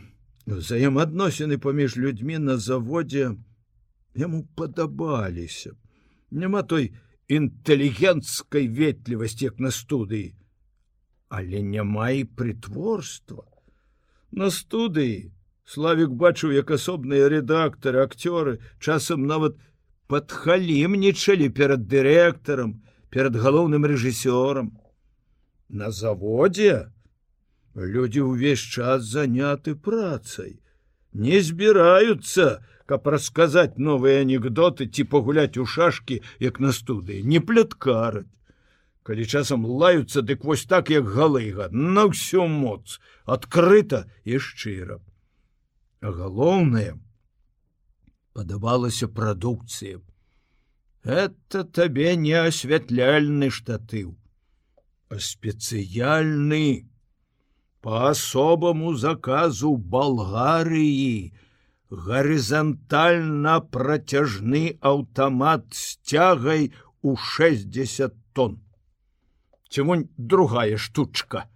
взаемаадносіны 0.46 1.58
паміж 1.58 1.96
людзьмі 1.96 2.38
на 2.38 2.56
заводзе 2.56 3.34
яму 4.14 4.46
падабаліся. 4.54 5.74
Няма 6.30 6.62
той 6.62 6.92
інтэлігенцкай 7.28 8.68
ветлівасці, 8.68 9.44
як 9.44 9.60
на 9.60 9.70
студыі, 9.70 10.34
але 11.28 11.62
няма 11.62 12.10
і 12.10 12.24
прытворства. 12.24 13.46
На 14.30 14.50
студыі 14.50 15.32
Славік 15.66 16.12
бачыў, 16.14 16.52
як 16.54 16.70
асобныя 16.70 17.26
рэдактары, 17.28 17.98
акцёры 18.06 18.58
часам 18.78 19.26
нават 19.26 19.56
падхалімнічалі 20.06 21.48
перад 21.50 21.88
дырэктарам, 21.90 22.76
перад 23.10 23.34
галоўным 23.34 23.82
рэжысёрам. 23.82 24.70
На 25.68 25.90
заводзе 25.90 26.94
людзі 27.74 28.22
ўвесь 28.30 28.62
час 28.62 29.10
заняты 29.10 29.74
працай, 29.74 30.62
не 31.10 31.42
збіраюцца, 31.42 32.62
каб 32.86 33.06
расказаць 33.10 33.78
новыя 33.82 34.22
анекдоты 34.22 34.86
ці 34.86 35.04
пагуляць 35.10 35.58
у 35.58 35.66
шашкі, 35.66 36.22
як 36.40 36.60
на 36.60 36.72
студыі, 36.72 37.22
не 37.22 37.40
пляткараць. 37.40 38.30
Калі 39.06 39.26
часам 39.26 39.66
лаюцца, 39.66 40.22
дык 40.22 40.42
вось 40.42 40.66
так, 40.66 40.90
як 40.90 41.06
галыга, 41.06 41.68
на 41.70 42.10
ўсю 42.10 42.46
моц, 42.50 42.98
адкрыта 43.22 44.06
і 44.26 44.38
шчыра. 44.42 44.98
А 46.02 46.10
галоўнае 46.10 46.98
падабалася 48.34 49.06
прадукцыя. 49.08 50.02
Это 51.06 51.62
табе 51.62 52.16
не 52.18 52.34
асвятляльны 52.34 53.50
штатыў, 53.54 54.18
а 55.08 55.22
спецыяльны 55.22 56.90
по 57.80 58.10
асобаму 58.10 58.94
заказу 58.98 59.76
Балгарыі 59.76 61.30
гарызантальна 61.90 63.60
працяжны 63.60 64.78
аўтамат 64.80 65.74
з 65.74 65.98
цягай 66.02 66.72
у 67.02 67.16
60 67.16 68.14
тонн. 68.32 68.60
Чаму 69.68 70.08
другая 70.16 70.76
штучка. 70.76 71.46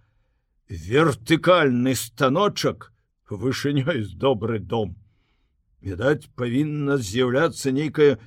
Вертыкальны 0.67 1.95
станочак 1.95 2.91
вышынёй 3.29 4.03
з 4.03 4.15
добры 4.15 4.59
дом. 4.59 4.95
Відаць, 5.81 6.29
павінна 6.35 6.97
з'яўляцца 6.97 7.71
нейкая 7.71 8.19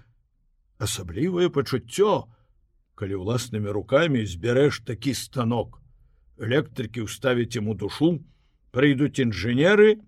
асаблівае 0.81 1.49
пачуццё, 1.49 2.29
калі 2.95 3.15
ўласнымі 3.21 3.71
рукамі 3.71 4.25
збярэш 4.27 4.81
такі 4.85 5.15
станок 5.15 5.81
электрыкі 6.39 7.07
ўставіць 7.07 7.57
ему 7.61 7.75
душу 7.79 8.19
прыйдуць 8.75 9.23
інжынеры 9.23 10.03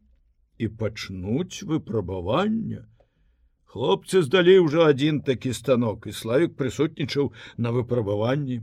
і 0.58 0.68
пачнуць 0.82 1.62
выпрабавання 1.70 2.84
хлопцы 3.76 4.22
здалі 4.24 4.52
ўжо 4.64 4.84
адзін 4.90 5.20
такі 5.24 5.52
станок 5.56 6.06
і 6.08 6.12
славік 6.18 6.56
прысутнічаў 6.60 7.26
на 7.60 7.72
выпрабаванні. 7.76 8.62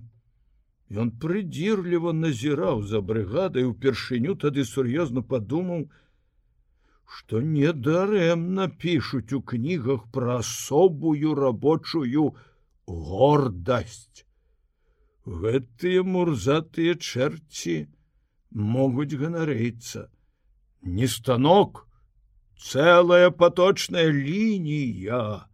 Ён 1.01 1.11
прыдзірліва 1.21 2.13
назіраў 2.17 2.81
за 2.89 3.01
брыгадай 3.09 3.67
упершыню 3.69 4.33
тады 4.43 4.65
сур'ёзна 4.69 5.21
падумаў 5.33 5.85
што 7.13 7.41
недарэмна 7.45 8.67
пішуць 8.83 9.37
у 9.37 9.41
кнігах 9.53 10.09
пра 10.17 10.39
асобую 10.41 11.35
рабочую 11.37 12.33
гордасць. 12.87 14.25
Гэтыя 15.43 16.01
мурзатыя 16.15 16.97
чэрці 16.97 17.75
могуць 18.73 19.13
ганарыцца 19.13 20.07
не 20.83 21.07
станок 21.07 21.87
цэлая 22.59 23.31
поточная 23.31 24.09
лінія. 24.11 25.47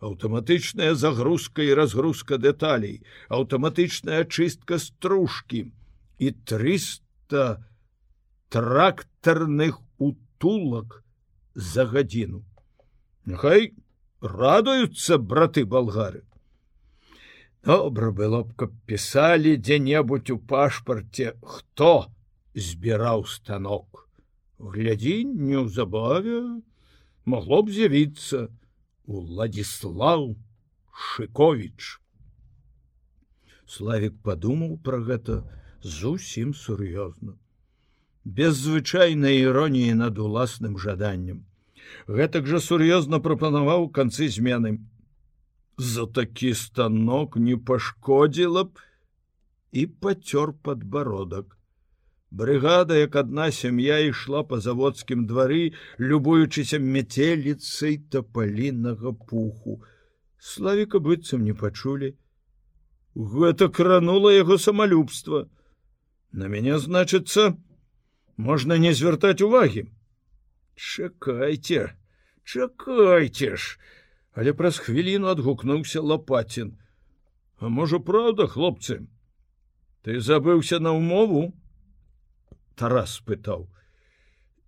Аўтаматычная 0.00 0.94
загрузка 0.94 1.62
і 1.62 1.74
разгрузка 1.74 2.38
дэталей 2.38 3.02
аўтаматычная 3.28 4.24
чыстка 4.24 4.78
стружкі 4.78 5.72
і 6.18 6.30
300 6.30 7.64
трактарных 8.48 9.80
утулак 9.98 11.02
за 11.54 11.86
гадзіну. 11.86 12.44
Няхай 13.24 13.72
радуюцца 14.20 15.18
браты 15.18 15.64
болгары 15.64 16.26
Добра 17.66 18.12
было 18.12 18.44
б, 18.44 18.54
каб 18.54 18.74
пісалі 18.86 19.56
дзе-небудзь 19.58 20.30
у 20.30 20.38
пашпарце, 20.38 21.32
хто 21.42 22.06
збіраў 22.54 23.26
станок. 23.26 24.05
Глядзі 24.58 25.24
неўзабаве 25.24 26.62
магло 27.28 27.62
б 27.62 27.72
з'явіцца 27.76 28.48
Уладзіслав 29.04 30.32
Шковіч. 30.96 32.00
Славік 33.68 34.16
падумаў 34.24 34.78
пра 34.80 35.02
гэта 35.04 35.42
зусім 35.82 36.54
сур'ёзна. 36.54 37.36
Без 38.24 38.56
звычайнай 38.56 39.44
іроніі 39.44 39.92
над 40.00 40.18
уласным 40.18 40.78
жаданнем. 40.78 41.44
Гэтак 42.08 42.48
жа 42.48 42.62
сур'ёзна 42.62 43.20
прапанаваў 43.20 43.90
канцы 43.92 44.30
змены 44.32 44.78
за 45.76 46.06
такі 46.06 46.54
станок 46.54 47.36
не 47.36 47.56
пашкодзіла 47.56 48.64
б 48.64 48.80
і 49.72 49.86
пацёр 49.86 50.56
подбородак. 50.56 51.55
Брыгада, 52.36 52.96
як 53.00 53.16
адна 53.16 53.48
сям'я 53.58 53.96
ішла 54.04 54.42
па 54.44 54.58
заводскім 54.60 55.24
двары, 55.30 55.72
любуючыся 55.98 56.78
мяцеліцай 56.78 57.96
тапалінага 58.12 59.12
пуху. 59.30 59.80
Славіка 60.38 61.00
быццам 61.00 61.44
не 61.48 61.54
пачулі. 61.64 62.12
Гэта 63.16 63.68
кранула 63.72 64.32
яго 64.36 64.58
самалюбства. 64.60 65.48
На 66.32 66.52
мяне 66.52 66.76
значыцца, 66.78 67.56
можна 68.36 68.76
не 68.76 68.92
звяртаць 68.92 69.40
увагі. 69.40 69.88
Чакайце, 70.76 71.96
чакайце 72.44 73.56
ж, 73.56 73.78
але 74.36 74.52
праз 74.52 74.82
хвіліну 74.84 75.32
адгукнуўся 75.32 76.04
лопатін 76.04 76.76
а 77.58 77.68
можа 77.68 77.98
праўда 77.98 78.46
хлопцы 78.52 79.00
ты 80.04 80.20
забыўся 80.20 80.78
на 80.78 80.92
ўмову 80.96 81.42
тарас 82.76 83.16
пытаў. 83.26 83.66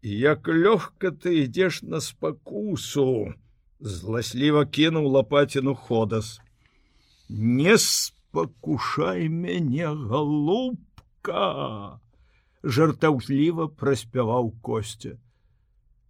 Як 0.02 0.48
лёгка 0.48 1.12
ты 1.12 1.44
ідзеш 1.44 1.82
на 1.82 2.00
спакусу 2.00 3.34
зласліва 3.80 4.64
кінуў 4.66 5.06
лопаціну 5.18 5.74
ходас. 5.74 6.40
Не 7.28 7.78
спакушай 7.78 9.28
мяне 9.28 9.86
галубка 9.86 11.46
жартаўліва 12.64 13.70
праспяваў 13.80 14.52
костя 14.62 15.18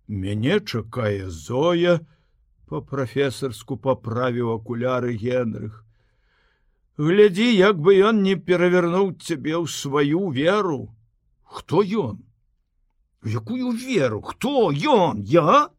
мяне 0.08 0.60
чакае 0.60 1.28
зоя 1.28 2.00
по-прафесарску 2.68 3.76
поправіў 3.76 4.52
акуляры 4.56 5.14
генрых. 5.16 5.84
Глядзі 6.98 7.48
як 7.54 7.78
бы 7.78 7.94
ён 8.10 8.22
не 8.24 8.34
перавярнуў 8.34 9.12
цябе 9.20 9.54
ў 9.54 9.68
сваю 9.68 10.32
веру 10.32 10.88
хто 11.48 11.82
ён? 11.82 12.20
Якую 13.24 13.72
веру? 13.72 14.20
Хто 14.22 14.70
ён? 14.72 15.22
Я? 15.22 15.70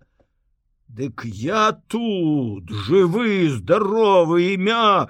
Дык 0.89 1.23
я 1.25 1.71
тут 1.87 2.69
жывы 2.69 3.49
здаровы 3.53 4.55
імя 4.55 5.07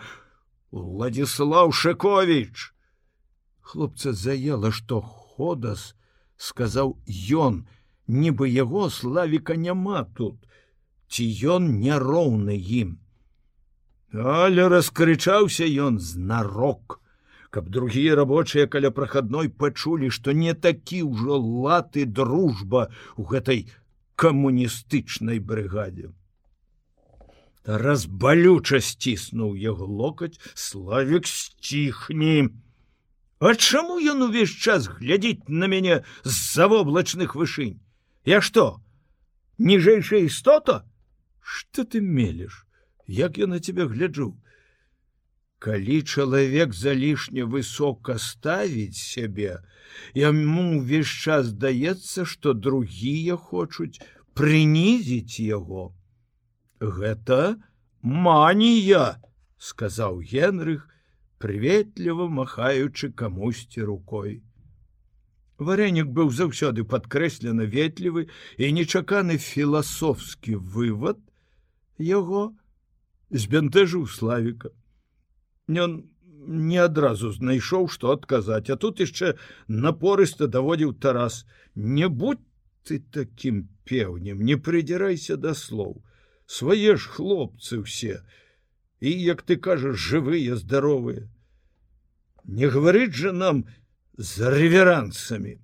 владислав 0.72 1.72
шакович 1.74 2.74
хлопца 3.62 4.12
заела 4.12 4.72
что 4.76 5.00
ходас 5.00 5.96
сказаў 6.36 7.00
ён 7.32 7.64
нібы 8.08 8.52
яго 8.52 8.90
славіка 8.90 9.56
няма 9.56 10.04
тут 10.20 10.44
ці 11.10 11.26
ён 11.56 11.70
няроўны 11.82 12.56
ім. 12.56 12.98
Але 14.14 14.68
раскрычаўся 14.70 15.66
ён 15.66 16.00
знарок, 16.00 17.02
каб 17.50 17.70
другія 17.70 18.16
рабочыя 18.16 18.68
каля 18.68 18.92
прахадной 18.92 19.50
пачулі, 19.50 20.10
што 20.14 20.32
не 20.32 20.54
такі 20.54 21.04
ўжо 21.10 21.42
латы 21.42 22.06
дружба 22.06 22.90
у 23.18 23.26
гэтай 23.26 23.66
камуністычнай 24.16 25.40
брыгадзе. 25.40 26.14
Тарас 27.66 28.06
балюча 28.06 28.80
сціснуў 28.82 29.56
яго 29.58 29.86
локаць, 29.86 30.40
славік 30.54 31.28
сціхні. 31.28 32.50
А 33.40 33.56
чаму 33.56 34.00
ён 34.00 34.30
увесь 34.30 34.54
час 34.54 34.88
глядзіць 34.88 35.48
на 35.48 35.68
мяне 35.72 36.04
з-за 36.24 36.68
воблачных 36.68 37.36
вышынь? 37.36 37.80
Я 38.26 38.42
што? 38.42 38.82
Ніжэйшая 39.58 40.28
істота? 40.28 40.84
Што 41.40 41.84
ты 41.84 42.02
мелеш? 42.02 42.66
Як 43.08 43.38
я 43.38 43.48
на 43.48 43.60
тебя 43.60 43.88
гляджу? 43.88 44.36
Калі 45.60 46.02
чалавек 46.08 46.74
залішне 46.74 47.44
высока 47.44 48.16
ставіць 48.16 48.96
сябе, 48.96 49.60
яму 50.16 50.80
ўвесь 50.80 51.12
час 51.12 51.52
здаецца, 51.52 52.24
што 52.24 52.54
другія 52.56 53.36
хочуць 53.36 54.00
прынізіць 54.40 55.44
яго. 55.44 55.92
Гэта 56.80 57.60
манія 58.00 59.20
сказаў 59.60 60.24
генрых 60.24 60.88
прыветліва 61.44 62.32
махаючы 62.40 63.12
камусьці 63.12 63.84
рукой. 63.92 64.40
Варэнік 65.60 66.08
быў 66.16 66.32
заўсёды 66.32 66.88
падкрэслена 66.88 67.68
ветлівы 67.68 68.30
і 68.56 68.72
нечаканы 68.80 69.36
філасофскі 69.36 70.56
вывад 70.56 71.20
яго 72.00 72.56
збянтэжыў 73.44 74.08
славіка 74.08 74.72
ён 75.70 76.10
не 76.48 76.78
адразу 76.82 77.32
знайшоў 77.32 77.90
што 77.94 78.12
адказаць 78.18 78.70
а 78.74 78.76
тут 78.76 79.00
яшчэ 79.00 79.36
напорыста 79.68 80.48
даводзіў 80.48 80.94
тарас 80.98 81.46
не 81.76 82.10
будь 82.10 82.42
ты 82.84 83.00
таким 83.00 83.70
пеўнем 83.86 84.42
не 84.42 84.56
прыдзірайся 84.56 85.38
да 85.38 85.54
слоў. 85.54 86.02
Свае 86.50 86.98
ж 86.98 87.06
хлопцы 87.06 87.86
ўсе 87.86 88.26
і 89.00 89.12
як 89.14 89.44
ты 89.44 89.56
кажаш 89.56 89.96
жывыя 89.96 90.56
здаровыя. 90.58 91.30
Не 92.46 92.68
гаварыць 92.68 93.14
жа 93.14 93.32
нам 93.32 93.66
за 94.18 94.50
рэверансамі 94.50 95.60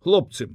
хлопцы 0.00 0.50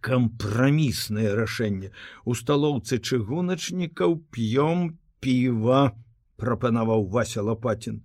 кампраміснае 0.00 1.36
рашэнне. 1.36 1.92
У 2.24 2.34
сталоўцы 2.34 2.98
чыгуначнікаў 2.98 4.16
п'ём 4.32 4.96
піва 5.20 5.92
прапанаваў 6.40 7.06
вася 7.16 7.42
лопатин. 7.46 8.02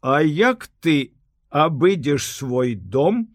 А 0.00 0.20
як 0.22 0.68
ты 0.80 1.14
абыдзеш 1.48 2.26
свой 2.26 2.74
дом? 2.74 3.28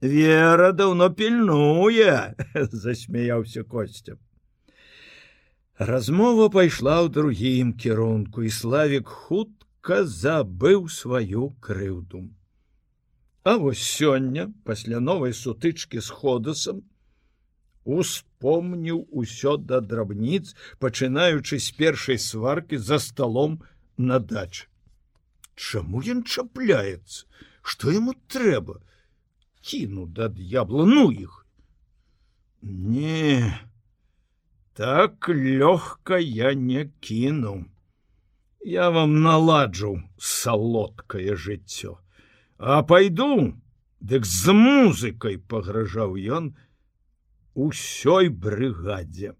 Вера 0.00 0.72
даўно 0.72 1.08
пільнуе 1.10 2.34
засмяяўся 2.84 3.64
костця 3.64 4.18
Размова 5.78 6.50
пайшла 6.54 7.00
ў 7.02 7.10
другім 7.10 7.72
кірунку 7.74 8.44
і 8.46 8.50
славік 8.56 9.08
хутка 9.10 10.04
забыў 10.06 10.86
сваю 10.86 11.50
крыўду. 11.58 12.30
А 13.42 13.56
вось 13.58 13.82
сёння, 13.82 14.52
пасля 14.62 15.00
новай 15.00 15.34
сутычкі 15.34 15.98
з 15.98 16.08
ходасам, 16.14 16.84
успомніў 18.44 19.08
усё 19.10 19.56
да 19.56 19.80
драбніц, 19.80 20.54
пачынаючы 20.78 21.58
з 21.58 21.70
першай 21.72 22.18
сваркі 22.18 22.76
за 22.76 22.98
сталом 22.98 23.62
на 23.96 24.18
дач. 24.18 24.68
Чаму 25.56 26.02
ён 26.02 26.24
чапляецца, 26.24 27.24
што 27.62 27.90
яму 27.90 28.14
трэба? 28.28 28.80
Кіну 29.64 30.06
да 30.06 30.28
д'ябла 30.28 30.84
ну 30.84 31.10
іх. 31.10 31.46
Не, 32.60 33.60
так 34.74 35.28
лёгка 35.28 36.18
я 36.18 36.54
не 36.54 36.90
кіну 37.00 37.64
я 38.64 38.88
вам 38.90 39.20
наладжу 39.20 40.00
салодкае 40.16 41.36
жыццё 41.36 41.98
а 42.56 42.82
пойду 42.82 43.52
дык 44.00 44.24
з 44.24 44.56
музыкай 44.56 45.36
пагражаў 45.36 46.16
ён 46.16 46.56
усёй 47.54 48.28
брыгадзе. 48.28 49.34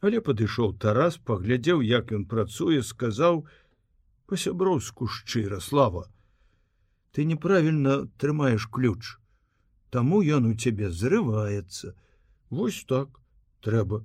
Але 0.00 0.20
падышоў 0.20 0.74
тарас 0.80 1.16
паглядзеў 1.16 1.80
як 1.82 2.12
ён 2.12 2.26
працуе 2.26 2.82
сказаў 2.82 3.46
па-сяброўску 4.26 5.06
шчыра 5.06 5.60
слава 5.60 6.06
ты 7.16 7.24
неправільна 7.24 7.92
трымаеш 8.20 8.68
ключ. 8.68 9.16
Таму 9.88 10.18
ён 10.20 10.48
у 10.48 10.50
цябе 10.52 10.90
зрываецца 10.92 11.94
вось 12.52 12.80
так 12.90 13.08
трэба 13.64 14.02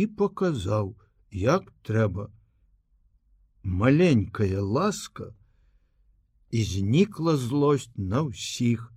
і 0.00 0.06
показаў, 0.20 0.94
як 1.28 1.68
трэба. 1.84 2.32
Маленькая 3.82 4.64
ласка 4.64 5.28
і 6.48 6.64
знікла 6.64 7.36
злосць 7.36 7.92
на 8.00 8.24
ўсіх, 8.30 8.88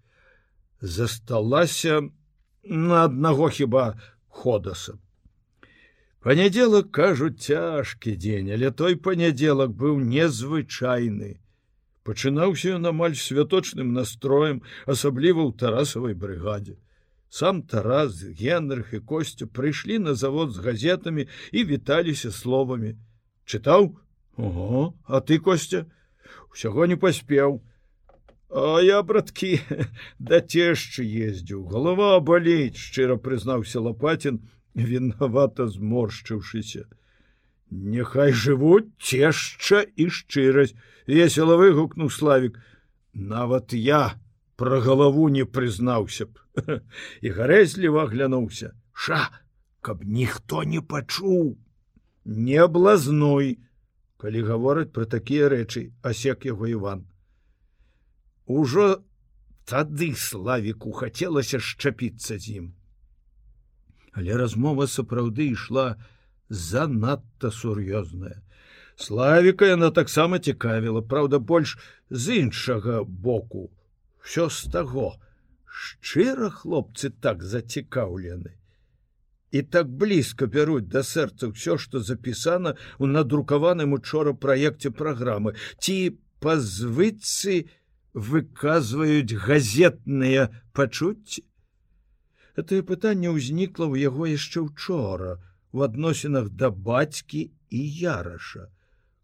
засталася 0.80 1.99
на 2.63 3.04
аднаго 3.06 3.50
хіба 3.50 4.00
ходаса. 4.28 4.98
Панядзелак 6.19 6.91
кажуць 6.91 7.39
цяжкі 7.39 8.15
дзень, 8.19 8.52
але 8.52 8.72
той 8.72 8.95
панядзелак 8.95 9.72
быў 9.72 10.00
незвычайны. 10.04 11.39
Пачынаўся 12.04 12.76
ён 12.76 12.91
амаль 12.91 13.15
святочным 13.15 13.93
настроем, 13.95 14.60
асабліва 14.86 15.48
ў 15.48 15.56
тарасавай 15.56 16.13
брыгадзе. 16.19 16.76
Сам 17.30 17.62
тарас 17.63 18.19
генрых 18.24 18.91
і 18.98 19.00
костю 19.00 19.48
прыйшлі 19.48 20.00
на 20.04 20.15
завод 20.15 20.52
з 20.52 20.65
газетамі 20.65 21.28
і 21.52 21.63
віталіся 21.72 22.32
словамі. 22.32 22.98
Чытаў? 23.45 23.95
Ого, 24.36 24.98
а 25.06 25.22
ты 25.22 25.39
костя? 25.39 25.86
Усяго 26.52 26.86
не 26.89 26.98
паспеў 26.98 27.62
А 28.50 28.82
я 28.82 29.02
браткі 29.04 29.60
да 30.20 30.42
цешчы 30.42 31.06
ездзіў. 31.06 31.70
Голова 31.70 32.18
балець 32.20 32.82
шчыра 32.82 33.18
прызнаўся 33.22 33.78
лопатин 33.78 34.42
вінавата 34.74 35.68
зморшчыўшыся. 35.70 36.90
Няхай 37.70 38.34
жывуць 38.34 38.90
цешча 38.98 39.86
і 39.96 40.10
шчырасць. 40.10 40.74
Весела 41.06 41.58
выгукнуў 41.62 42.10
славик 42.10 42.58
нават 43.14 43.74
я 43.74 44.18
про 44.58 44.82
галаву 44.82 45.30
не 45.30 45.46
прызнаўся 45.46 46.26
б. 46.26 46.42
І 47.22 47.30
гарэзліва 47.30 48.10
глянуўся 48.10 48.74
ша 48.94 49.30
каб 49.82 50.02
ніхто 50.04 50.66
не 50.66 50.82
пачуў. 50.82 51.54
Не 52.26 52.66
блазной 52.68 53.62
калі 54.18 54.42
гавораць 54.50 54.90
пра 54.90 55.06
такія 55.06 55.54
рэчы 55.54 55.94
асек 56.02 56.50
яго 56.50 56.66
Іван 56.66 57.09
ужо 58.50 59.04
тады 59.70 60.12
славіку 60.18 60.92
хацелася 60.92 61.62
шчапіцца 61.62 62.42
з 62.42 62.60
ім. 62.60 62.66
Але 64.18 64.36
размова 64.42 64.90
сапраўды 64.90 65.54
ішла 65.54 65.96
занадта 66.50 67.54
сур'ёзная. 67.54 68.42
Славіка 68.98 69.70
яна 69.70 69.94
таксама 69.96 70.40
цікавіла 70.40 71.06
праўда 71.06 71.40
больш 71.40 71.78
з 72.10 72.42
іншага 72.44 73.04
боку. 73.06 73.70
Все 74.20 74.50
з 74.50 74.66
таго. 74.74 75.14
Шчыра 75.70 76.50
хлопцы 76.50 77.14
так 77.14 77.46
зацікаўлены. 77.46 78.58
І 79.52 79.62
так 79.62 79.90
блізка 79.90 80.50
бяруць 80.50 80.90
да 80.90 81.06
сэрца 81.06 81.54
ўсё 81.54 81.78
што 81.78 82.02
запісана 82.02 82.74
ў 82.98 83.06
надрукаваным 83.14 83.94
учора 83.94 84.34
праекце 84.34 84.90
праграмы. 84.90 85.54
Ці 85.78 86.18
па 86.42 86.58
звыцы 86.58 87.70
выказваюць 88.13 89.36
газетныя 89.36 90.50
пачуцці? 90.74 91.45
Гэтае 92.58 92.82
пытанне 92.84 93.32
ўзнікла 93.32 93.86
ў 93.88 94.10
яго 94.10 94.28
яшчэ 94.28 94.65
учора 94.65 95.38
у 95.72 95.86
адносінах 95.86 96.50
да 96.50 96.69
бацькі 96.69 97.52
і 97.69 97.82
яраша. 98.02 98.67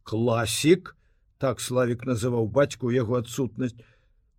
Класік 0.04 0.96
так 1.42 1.60
славік 1.60 2.06
называў 2.06 2.48
бацьку 2.48 2.94
яго 2.94 3.20
адсутнасць 3.20 3.76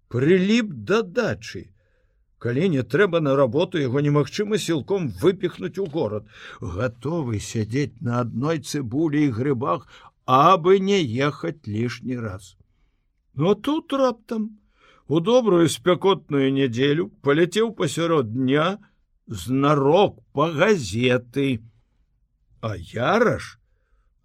прыліп 0.09 0.71
да 0.73 1.03
дачы. 1.03 1.69
Калі 2.39 2.69
не 2.73 2.83
трэба 2.83 3.21
на 3.21 3.35
работу 3.37 3.81
яго 3.81 4.01
немагчыма 4.01 4.59
сілком 4.59 5.09
выпихнуть 5.09 5.79
у 5.79 5.87
горад. 5.87 6.29
Готовы 6.61 7.41
сядзець 7.41 8.01
на 8.01 8.21
адной 8.21 8.61
цыбулі 8.61 9.25
і 9.27 9.35
грыбах 9.35 9.89
абы 10.25 10.79
не 10.79 11.01
ехаць 11.03 11.67
лішні 11.67 12.17
раз 12.23 12.57
но 13.37 13.55
тут 13.55 13.93
раптам 13.93 14.59
у 15.09 15.21
добрую 15.21 15.69
спякотную 15.69 16.53
нядзелю 16.53 17.09
паляцеў 17.23 17.73
пасярод 17.81 18.33
дня 18.33 18.67
знарок 19.27 20.21
по 20.33 20.51
газеты 20.51 21.49
а 22.61 22.75
яраш 22.77 23.57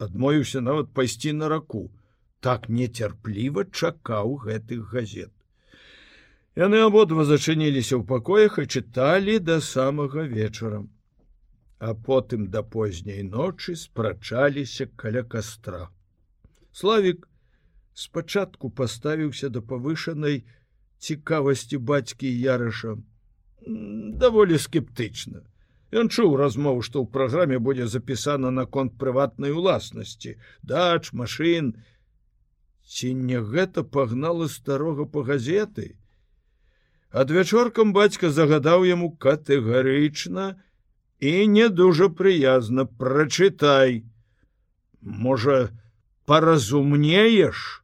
адмовіўся 0.06 0.62
нават 0.67 0.93
пайсці 0.97 1.34
на 1.39 1.50
раку 1.54 1.89
так 2.41 2.67
нецярпліва 2.69 3.65
чакаў 3.69 4.34
гэтых 4.45 4.89
газет. 4.93 5.32
Яны 6.58 6.82
абодва 6.84 7.24
зачыніліся 7.30 7.95
ў 7.95 8.04
пакоях 8.12 8.58
і 8.60 8.65
чыталі 8.65 9.38
да 9.39 9.62
самага 9.62 10.26
вечара. 10.32 10.82
А 11.80 11.93
потым 11.93 12.50
да 12.54 12.62
позняй 12.62 13.21
ночы 13.24 13.76
спрачаліся 13.76 14.89
каля 15.04 15.24
кастра. 15.24 15.89
Славік 16.74 17.28
спачатку 17.93 18.69
паставіўся 18.69 19.49
да 19.49 19.62
павышанай 19.62 20.43
цікавасці 20.99 21.77
бацькі 21.77 22.27
ярыша 22.27 22.97
даволі 24.21 24.58
скептычна. 24.58 25.41
Ён 25.91 26.08
чуў 26.08 26.38
размову, 26.39 26.82
што 26.82 27.04
ў 27.04 27.12
праграме 27.12 27.60
будзе 27.60 27.88
запісана 27.88 28.51
наконт 28.51 28.95
прыватнай 28.97 29.51
уласнасці, 29.51 30.38
дач, 30.63 31.12
машин. 31.12 31.75
Ці 32.88 33.13
не 33.13 33.39
гэта 33.39 33.84
пагнала 33.84 34.47
старога 34.47 35.06
па 35.06 35.23
газеты, 35.27 35.99
адвячоркам 37.12 37.91
бацька 37.93 38.32
загадаў 38.32 38.88
яму 38.88 39.12
катэгарычна 39.12 40.63
і 41.19 41.47
не 41.47 41.67
дужа 41.69 42.08
прыязна 42.10 42.88
прачытай 42.88 44.01
можа 45.01 45.69
паразумнееш 46.25 47.80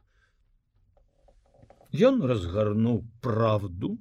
Ён 1.94 2.20
разгарнуў 2.24 3.04
правду 3.22 3.96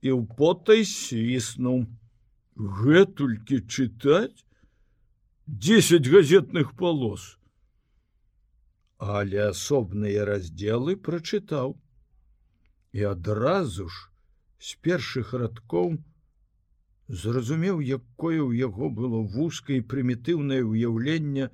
і 0.00 0.08
ў 0.14 0.22
потай 0.38 0.86
свіснуў. 0.88 1.84
Гэтулькі 2.56 3.64
чытаць 3.64 4.44
десять 5.46 6.06
газетных 6.06 6.76
полос 6.76 7.36
але 9.02 9.50
асобныя 9.50 10.24
раздзелы 10.24 10.94
прачытаў. 10.96 11.74
І 12.92 13.02
адразу 13.10 13.88
ж 13.88 14.08
з 14.62 14.78
першых 14.86 15.32
радкоў 15.34 15.96
зразумеў, 17.08 17.80
якое 17.82 18.38
ў 18.38 18.62
яго 18.62 18.90
было 18.94 19.22
вузкае 19.34 19.80
і 19.80 19.86
прымітыўнае 19.90 20.62
ўяўленне 20.62 21.50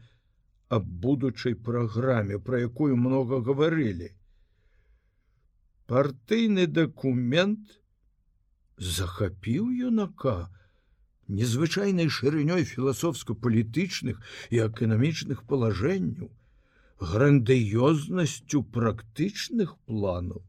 аб 0.68 0.84
будучай 0.84 1.56
праграме, 1.56 2.36
пра 2.36 2.60
якую 2.68 3.00
многа 3.00 3.40
гаварылі. 3.40 4.12
Партыйны 5.88 6.66
дакумент 6.68 7.70
захапіў 8.76 9.70
юнака 9.88 10.34
незвычайнай 11.28 12.10
шырынёй 12.16 12.66
філасофска-палітычных 12.68 14.20
і 14.52 14.60
эканамічных 14.66 15.40
палажэнняў, 15.48 16.28
грандыёзнасцю 17.00 18.62
практычных 18.76 19.74
планаў. 19.88 20.44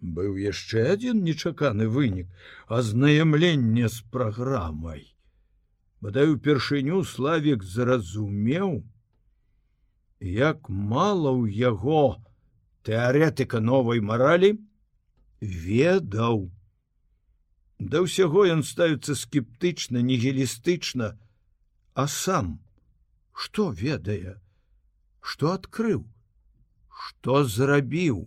Быў 0.00 0.40
яшчэ 0.40 0.88
адзін 0.96 1.24
нечаканы 1.28 1.92
вынік 1.92 2.32
азнаямлення 2.80 3.92
з 3.92 4.00
праграмай. 4.16 5.06
Бадай 6.00 6.32
упершыню 6.32 7.04
славік 7.04 7.64
зразумеў 7.64 8.80
як 10.20 10.68
мала 10.68 11.36
ў 11.36 11.52
яго 11.52 12.20
тэарэтыка 12.86 13.60
новай 13.60 14.00
маралі 14.00 14.54
ведаў. 15.40 16.46
Да 17.78 18.00
ўсяго 18.06 18.46
ён 18.54 18.62
ставіцца 18.64 19.18
скептычна 19.18 20.00
нігілістычна 20.00 21.12
а 21.96 22.04
сам 22.08 22.56
што 23.44 23.68
ведае 23.84 24.38
што 25.20 25.52
адкрыў 25.58 26.04
што 27.06 27.44
зрабіў. 27.44 28.24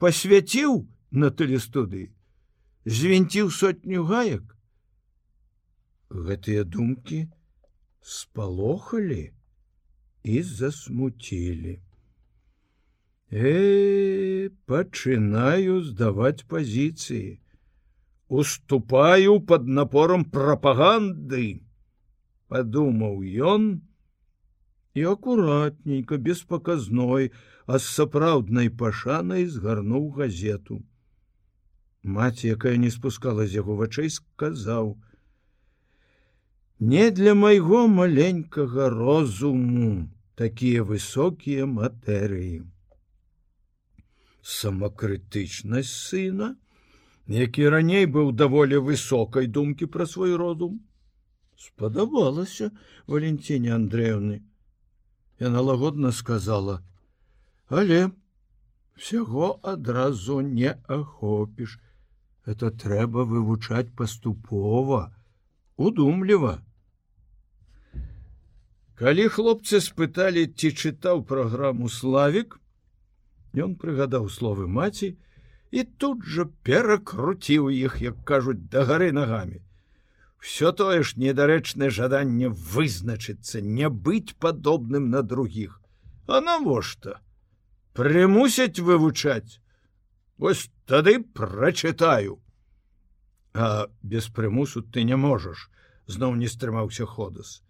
Посвяціў 0.00 0.84
на 1.12 1.28
тэлестудыі 1.30 2.08
звінціў 2.84 3.50
сотню 3.52 4.04
гаек. 4.08 4.44
Гэтыя 6.10 6.64
думкі 6.64 7.20
спалохалі 8.00 9.22
і 10.24 10.42
засмуцілі 10.42 11.76
э 13.30 14.50
пачынаю 14.66 15.82
здаваць 15.86 16.46
пазіцыі 16.50 17.38
уступаю 18.28 19.40
под 19.40 19.66
напором 19.66 20.24
прапаганды 20.24 21.62
подумаў 22.50 23.22
ён 23.54 23.70
і 24.94 25.04
акуратненько 25.14 26.18
без 26.18 26.42
паказной 26.42 27.30
а 27.66 27.78
з 27.78 27.84
сапраўднай 27.86 28.70
пашанай 28.70 29.46
згарнуў 29.46 30.10
газету. 30.16 30.82
Маці 32.02 32.50
якая 32.56 32.76
не 32.82 32.90
спускала 32.90 33.46
з 33.46 33.60
яго 33.60 33.76
вачэй 33.78 34.10
сказаў 34.10 34.98
не 36.80 37.10
для 37.10 37.34
майго 37.34 37.86
маленькага 37.86 38.88
розуму 38.90 40.08
такія 40.34 40.82
высокія 40.82 41.66
матэрыі 41.66 42.64
самакрытычнасць 44.42 45.94
сына 46.10 46.54
які 47.26 47.68
раней 47.68 48.06
быў 48.06 48.32
даволі 48.32 48.82
высокай 48.90 49.46
думкі 49.46 49.86
пра 49.86 50.06
свой 50.06 50.36
родум 50.36 50.78
спадабалася 51.56 52.70
валенціне 53.06 53.74
андреевны 53.74 54.40
Яна 55.40 55.60
лагодна 55.60 56.12
сказала: 56.12 56.82
«Але 57.68 58.10
всяго 58.94 59.58
адразу 59.62 60.40
не 60.40 60.76
ахопіш. 60.86 61.80
Это 62.44 62.70
трэба 62.70 63.24
вывучаць 63.24 63.94
паступова, 63.96 65.14
удумліва. 65.76 66.60
Калі 69.00 69.28
хлопцы 69.32 69.80
спыталі, 69.80 70.44
ці 70.52 70.72
чытаў 70.76 71.24
праграму 71.24 71.88
славік, 71.88 72.60
Ён 73.54 73.74
прыгадаў 73.74 74.28
словы 74.30 74.68
маці 74.68 75.16
і 75.70 75.84
тут 76.02 76.22
жа 76.26 76.46
перакруціў 76.66 77.70
іх, 77.70 78.00
як 78.02 78.22
кажуць, 78.24 78.62
да 78.70 78.84
гары 78.84 79.10
нагамі. 79.12 79.62
Все 80.38 80.72
тое 80.72 81.02
ж 81.02 81.18
недарэчнае 81.20 81.90
жаданне 81.90 82.48
вызначыцца 82.48 83.60
не 83.60 83.90
быць 83.90 84.34
падобным 84.38 85.10
на 85.10 85.22
других 85.22 85.80
а 86.30 86.40
навошта? 86.40 87.20
Прымусяць 87.92 88.78
вывучаць? 88.78 89.58
Ось 90.38 90.70
тады 90.86 91.18
прачытаю. 91.20 92.38
А 93.52 93.88
без 94.02 94.28
прымусу 94.28 94.82
ты 94.82 95.02
не 95.02 95.16
можаш 95.16 95.68
зноў 96.06 96.36
не 96.38 96.46
стрымаўся 96.46 97.06
ходас. 97.06 97.62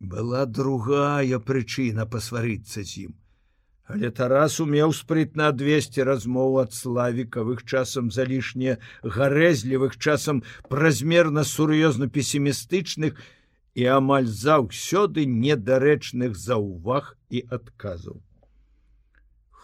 Была 0.00 0.46
другая 0.46 1.38
прычына 1.38 2.06
пасварыцца 2.10 2.82
з 2.82 3.06
ім 3.06 3.19
Але 3.90 4.10
Тарас 4.14 4.60
умеў 4.62 4.92
спрытна 4.94 5.48
адвесці 5.50 6.04
размову 6.06 6.58
ад 6.62 6.74
славікавых 6.76 7.62
часам 7.66 8.10
залішне 8.14 8.76
гарэзлівых 9.02 9.96
часам 9.98 10.42
празмерна 10.70 11.42
сур'ёзна 11.42 12.06
песімістычных 12.06 13.18
і 13.74 13.88
амаль 13.98 14.28
заўсёды 14.30 15.26
недарэчных 15.26 16.38
заўваг 16.38 17.16
і 17.34 17.42
адказаў. 17.58 18.22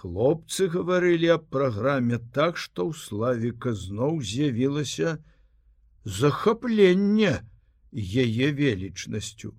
Хлопцы 0.01 0.67
гаварылі 0.75 1.31
аб 1.37 1.47
праграме 1.55 2.19
так, 2.35 2.59
што 2.59 2.91
ў 2.91 2.99
славіка 2.99 3.79
зноў 3.79 4.19
з'явілася 4.27 5.23
захапленне 6.03 7.47
яе 7.95 8.51
велічнасцю. 8.59 9.55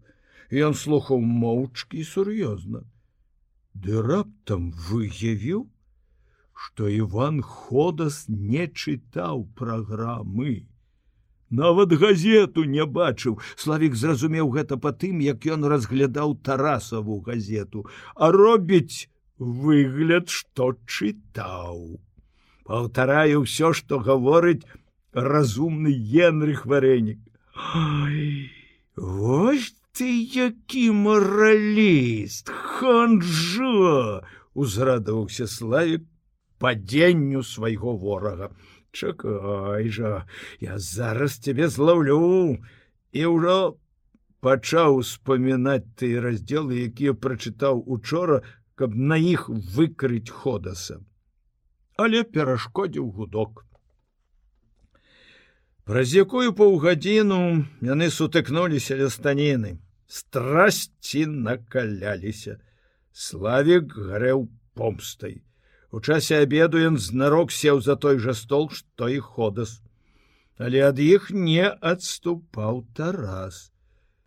Ён 0.51 0.75
слухаў 0.75 1.23
моўчкі 1.23 2.03
сур'ёзна 2.03 2.83
ды 3.83 4.01
раптам 4.01 4.71
выявіў, 4.87 5.67
што 6.53 6.87
Іван 6.89 7.41
Ходас 7.41 8.25
не 8.27 8.65
чытаў 8.67 9.45
праграмы. 9.59 10.65
Нават 11.49 11.93
газету 11.93 12.65
не 12.65 12.85
бачыў. 12.85 13.37
Славік 13.55 13.95
зразумеў 13.95 14.49
гэта 14.51 14.77
па 14.77 14.91
тым, 14.91 15.21
як 15.23 15.45
ён 15.45 15.63
разглядаў 15.73 16.35
тарасаву 16.43 17.21
газету, 17.21 17.85
а 18.15 18.31
робіць 18.35 19.07
выгляд, 19.37 20.27
што 20.29 20.73
чытаў. 20.85 22.01
Паўтараю 22.67 23.45
ўсё, 23.45 23.71
што 23.71 24.01
гаворыць 24.03 24.67
разумны 25.13 25.93
генрых 25.93 26.65
варэнік. 26.65 27.21
Вось 28.97 29.71
ты 29.97 30.07
які 30.35 30.83
мараліст 30.93 32.49
ханжа 32.53 34.21
узрадаваўся 34.53 35.47
славік 35.49 36.03
падзенню 36.61 37.41
свайго 37.41 37.95
ворага 38.03 38.51
чакай 38.91 39.89
жа 39.97 40.11
я 40.61 40.77
зараз 40.77 41.39
цябе 41.41 41.69
злаўлю 41.73 42.21
і 43.11 43.25
ўжо 43.33 43.57
пачаў 44.45 45.01
успамінаць 45.01 45.89
тыя 45.97 46.21
раздзелы 46.25 46.85
якія 46.89 47.17
прачытаў 47.25 47.81
учора 47.97 48.41
каб 48.77 48.93
на 48.93 49.17
іх 49.17 49.49
выкрыць 49.49 50.29
ходаса. 50.29 51.01
Але 51.97 52.21
перашкодзіў 52.21 53.09
гудок. 53.09 53.65
Праз 55.89 56.13
якую 56.13 56.53
паўгадзіну 56.53 57.41
яны 57.81 58.09
сутыкнуліся 58.13 58.99
ля 59.01 59.09
станіны, 59.09 59.73
страсці 60.07 61.25
накаляліся. 61.25 62.57
Славік 63.11 63.93
гарэў 63.93 64.47
помстай. 64.73 65.41
У 65.91 65.99
часе 65.99 66.43
обеду 66.43 66.79
ён 66.79 66.97
знарок 66.97 67.51
сеў 67.51 67.81
за 67.81 67.95
той 67.95 68.19
жа 68.19 68.33
стол, 68.33 68.69
што 68.69 69.07
і 69.07 69.19
ходас. 69.19 69.81
Але 70.57 70.83
ад 70.89 70.99
іх 70.99 71.31
не 71.31 71.69
адступаў 71.69 72.85
Тарас. 72.93 73.71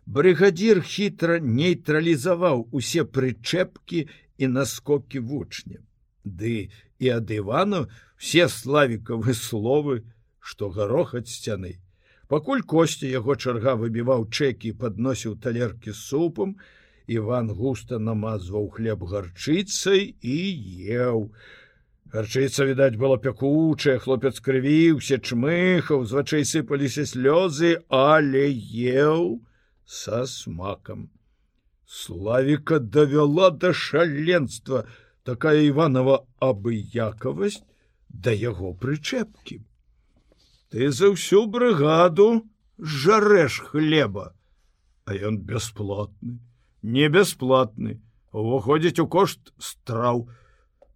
Брыгадзір 0.05 0.81
хітра 0.81 1.39
нейтралізаваў 1.39 2.67
усе 2.71 3.05
прычэпкі 3.05 4.07
і 4.37 4.47
наскокі 4.47 5.19
вучня. 5.19 5.79
Ды 6.25 6.71
і 6.99 7.09
ад 7.17 7.31
Івану 7.31 7.87
все 8.17 8.47
славікавы 8.49 9.33
словы, 9.33 10.01
што 10.39 10.69
гарох 10.69 11.13
ад 11.15 11.27
сцяны. 11.27 11.77
Пакуль 12.31 12.61
косці 12.71 13.09
яго 13.11 13.35
чарга 13.35 13.71
выбіваў 13.79 14.21
чэкі, 14.31 14.69
падносіў 14.81 15.33
талеркі 15.43 15.91
супам, 15.91 16.55
Іван 17.11 17.49
густа 17.51 17.97
намазваў 17.99 18.69
хлеб 18.75 19.01
гарчыцай 19.03 20.03
і 20.33 20.37
еў. 20.95 21.25
Гарчыца, 22.13 22.63
відаць, 22.69 22.95
была 23.01 23.17
пякучая, 23.25 23.97
хлопец 23.99 24.39
крывіўся, 24.45 25.17
чмыхаў, 25.19 26.05
з 26.07 26.15
вачэй 26.15 26.47
сыпаліся 26.47 27.03
слёзы, 27.11 27.71
але 27.89 28.45
еў 28.47 29.41
са 29.83 30.23
смакам. 30.23 31.09
Славіка 31.83 32.79
давяла 32.79 33.49
да 33.51 33.73
шаленства 33.73 34.85
такая 35.27 35.59
Іванова 35.67 36.23
абыякавасць 36.39 37.59
да 38.07 38.31
яго 38.31 38.71
прычэпкі. 38.71 39.59
Ты 40.71 40.91
за 40.91 41.11
ўсю 41.11 41.47
брыгаду 41.51 42.47
жарэш 42.79 43.59
хлеба, 43.71 44.31
а 45.05 45.13
ён 45.13 45.37
бясплатны 45.37 46.39
не 46.81 47.09
бясплатны. 47.09 48.01
Уваходзіць 48.31 48.99
у 48.99 49.07
кошт 49.07 49.53
страў. 49.57 50.29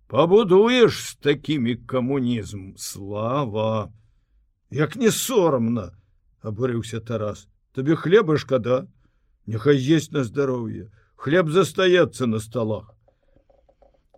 Пабудуеш 0.08 1.02
з 1.04 1.16
такімі 1.16 1.76
камунізм. 1.76 2.76
Слава! 2.78 3.92
Як 4.72 4.96
не 4.96 5.12
сорамна 5.12 5.92
абурыўся 6.42 7.00
тарас. 7.00 7.48
Табе 7.74 7.96
хлеба 7.96 8.38
шкада? 8.38 8.88
Няхай 9.46 9.78
есть 9.78 10.12
на 10.12 10.24
здароўе. 10.24 10.92
Хлеб 11.16 11.50
застаецца 11.50 12.26
на 12.26 12.40
сталах 12.40 12.95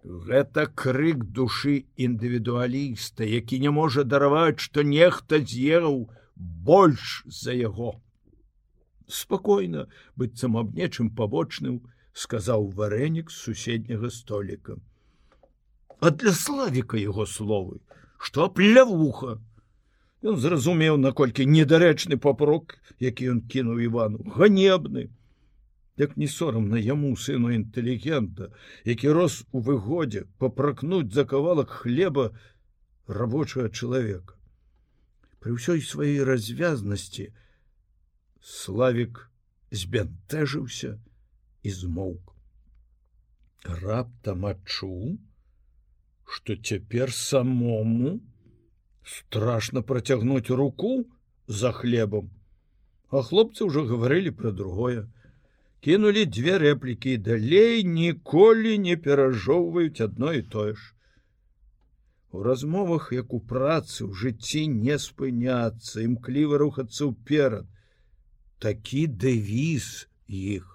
гэта 0.04 0.68
крык 0.68 1.24
душы 1.38 1.86
індывідуаліста 1.98 3.24
які 3.24 3.60
не 3.60 3.72
можа 3.78 4.04
дараваць 4.04 4.60
што 4.64 4.84
нехта 4.84 5.40
з'еў 5.40 6.08
больш 6.36 7.24
за 7.26 7.54
яго. 7.54 8.00
Спокойно 9.08 9.88
быццам 10.16 10.58
аб 10.58 10.76
нечым 10.76 11.10
пабочным 11.10 11.82
сказаў 12.14 12.70
варэнік 12.78 13.32
з 13.32 13.36
суседняга 13.36 14.10
століка. 14.10 14.78
А 16.00 16.12
для 16.12 16.32
славіка 16.32 16.98
его 16.98 17.26
словы 17.26 17.80
что 18.20 18.50
плявуха. 18.50 19.40
Ён 20.26 20.38
зразумеў 20.42 20.98
наколькі 20.98 21.46
недарэчны 21.46 22.18
папрок 22.18 22.78
які 23.00 23.34
ён 23.34 23.42
кінуў 23.42 23.86
ивану 23.86 24.24
ганебны 24.36 25.10
як 25.98 26.18
не 26.18 26.28
сорамна 26.28 26.78
яму 26.78 27.16
сыну 27.16 27.54
інтэлігента 27.56 28.52
які 28.86 29.16
рос 29.18 29.42
у 29.52 29.64
выгодзе 29.70 30.28
папракнуць 30.38 31.14
за 31.14 31.26
кавалак 31.26 31.74
хлеба 31.82 32.30
рабочего 33.08 33.70
чалавека 33.70 34.38
при 35.40 35.58
ўсёй 35.58 35.82
сваёй 35.82 36.24
развязнасці 36.24 37.32
у 37.32 37.46
Славік 38.48 39.30
збянтэжыўся 39.72 40.94
і 41.68 41.72
змоўк. 41.78 42.34
Раптам 43.82 44.46
адчуў, 44.48 45.18
што 46.24 46.56
цяпер 46.56 47.12
самому 47.12 48.14
страшно 49.04 49.84
працягнуць 49.84 50.50
руку 50.62 50.94
за 51.48 51.74
хлебам. 51.76 52.30
А 53.12 53.20
хлопцы 53.20 53.68
ўжо 53.68 53.84
гаварылі 53.90 54.32
пра 54.32 54.56
другое. 54.56 55.08
Кінулі 55.88 56.26
дзве 56.28 56.54
рэплікі 56.60 57.12
далей 57.26 57.84
ніколі 57.88 58.72
не 58.86 58.96
перажоўваюць 59.04 60.04
адно 60.06 60.32
і 60.36 60.42
тое 60.54 60.74
ж. 60.76 60.82
У 62.36 62.42
размовах, 62.44 63.06
як 63.16 63.32
у 63.32 63.40
працы 63.52 64.04
ў 64.04 64.12
жыцці 64.12 64.64
не 64.68 64.98
спыняцца, 65.00 66.04
імкліва 66.04 66.60
рухацца 66.60 67.08
ўперад, 67.08 67.70
такі 68.60 69.06
дэвіз 69.08 69.88
іх. 70.28 70.66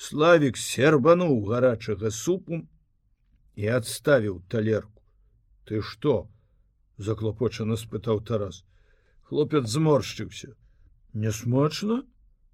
Славік 0.00 0.56
сербануў 0.56 1.36
гарачага 1.52 2.08
супу 2.08 2.64
і 3.60 3.68
адставіў 3.68 4.40
талерку. 4.48 5.04
Ты 5.68 5.82
што? 5.84 6.14
заклопочана 6.96 7.76
спытаў 7.76 8.24
Тарас. 8.24 8.64
Хлопец 9.28 9.68
зморшчыўся. 9.68 10.56
Не 11.12 11.36
смачна? 11.36 12.00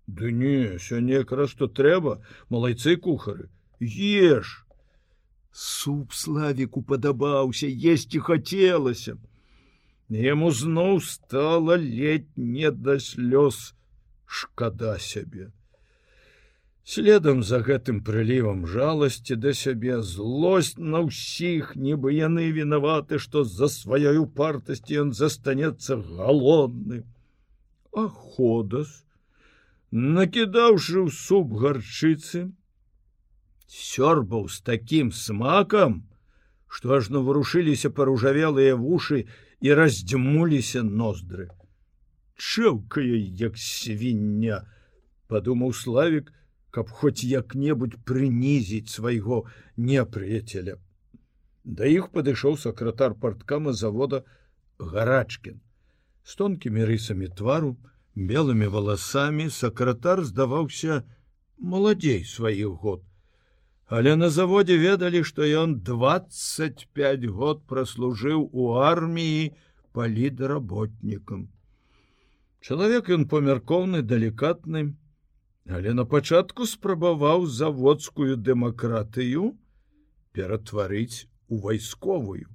Ды 0.07 0.31
не, 0.33 0.79
сёння 0.79 1.23
якраз 1.23 1.51
што 1.51 1.66
трэба, 1.66 2.21
малайцы 2.49 2.97
кухары, 2.97 3.49
еш. 3.81 4.62
Суп 5.53 6.12
славіку 6.12 6.83
падабаўся, 6.83 7.66
есці 7.66 8.21
хацелася. 8.21 9.16
Яму 10.09 10.51
зноў 10.55 11.01
стала 11.03 11.75
ледь 11.75 12.29
не 12.37 12.71
да 12.71 12.99
слёз 13.03 13.75
шкада 14.27 14.99
сябе. 14.99 15.51
Следам 16.87 17.42
за 17.42 17.59
гэтым 17.66 17.99
прылівам 18.07 18.61
жаласці 18.71 19.35
да 19.42 19.51
сябе 19.59 19.97
злосць 20.07 20.79
на 20.79 21.01
ўсіх, 21.03 21.73
нібы 21.75 22.14
яны 22.14 22.47
вінаваты, 22.55 23.19
што 23.19 23.42
з-за 23.42 23.66
сваёй 23.66 24.23
упартасці 24.23 25.01
ён 25.03 25.11
застанецца 25.11 25.99
галодны. 25.99 27.03
А 27.90 28.07
ходас, 28.07 29.03
накідаўшы 29.92 31.07
ў 31.07 31.11
суп 31.12 31.53
гарчыцы, 31.62 32.51
сёрбаў 33.66 34.49
з 34.49 34.62
такім 34.62 35.12
смакам, 35.12 36.07
што 36.68 36.96
ажно 36.99 37.22
варушыліся 37.22 37.90
паружавелыя 37.90 38.77
вушы 38.77 39.27
і 39.61 39.72
раздзьмуліся 39.72 40.83
ноздры. 40.83 41.51
Чэўкае 42.37 43.20
як 43.40 43.57
свіння 43.57 44.64
подумаў 45.29 45.72
славик 45.72 46.33
каб 46.77 46.90
хоць 46.92 47.25
як-небудзь 47.25 47.96
прынізіць 48.05 48.92
свайго 48.92 49.37
непрыяцеля. 49.81 50.75
Да 51.64 51.88
іх 51.88 52.11
падышоў 52.12 52.59
сакратар 52.61 53.14
парткама 53.22 53.72
завода 53.72 54.20
гарачкин 54.79 55.62
с 56.27 56.37
тонкімі 56.37 56.85
рысамі 56.90 57.31
твару 57.38 57.70
белымі 58.16 58.66
валасамі 58.72 59.50
сакратар 59.50 60.24
здаваўся 60.24 61.02
маладзей 61.59 62.24
сваіх 62.24 62.81
год. 62.85 63.02
Але 63.87 64.16
на 64.16 64.31
заводзе 64.35 64.79
ведалі 64.83 65.22
што 65.22 65.44
ён 65.46 65.76
25 65.85 67.26
год 67.26 67.62
праслужыў 67.68 68.48
у 68.52 68.72
арміі 68.83 69.52
палідаработнікам 69.92 71.46
Чалавек 72.66 73.09
ён 73.14 73.29
памяркоўны 73.31 74.02
далікатны, 74.02 74.81
але 75.70 75.92
на 75.94 76.05
пачатку 76.05 76.66
спрабаваў 76.66 77.46
заводскую 77.46 78.35
дэмакратыю 78.48 79.52
ператварыць 80.33 81.31
у 81.46 81.61
вайсковую. 81.62 82.48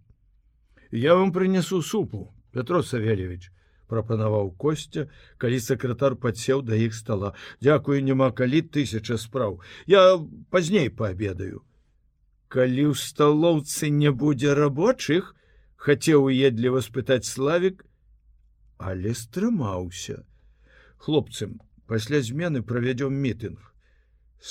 Я 0.92 1.16
вам 1.16 1.32
прынесу 1.32 1.82
супу, 1.82 2.34
Петро 2.52 2.84
Савельевич 2.84 3.52
прапанаваў 3.92 4.54
костя, 4.56 5.06
калі 5.38 5.60
сакратар 5.60 6.16
падсеў 6.16 6.64
да 6.64 6.80
іх 6.80 6.96
стала. 6.96 7.34
Дякую, 7.60 8.00
няма 8.08 8.32
калі 8.32 8.64
тысяча 8.64 9.20
спраў. 9.20 9.60
Я 9.86 10.18
пазней 10.50 10.90
паабедаю. 10.90 11.62
Калі 12.48 12.92
ў 12.92 12.96
сталоўцы 12.96 13.92
не 13.92 14.12
будзе 14.12 14.56
рабочых, 14.56 15.36
хацеў 15.76 16.32
уедліва 16.32 16.82
спытаць 16.88 17.28
славік, 17.28 17.86
але 18.82 19.14
стрымаўся 19.14 20.24
хлопцам 20.98 21.60
пасля 21.92 22.22
змены 22.26 22.62
правядём 22.72 23.14
мітынг 23.26 23.60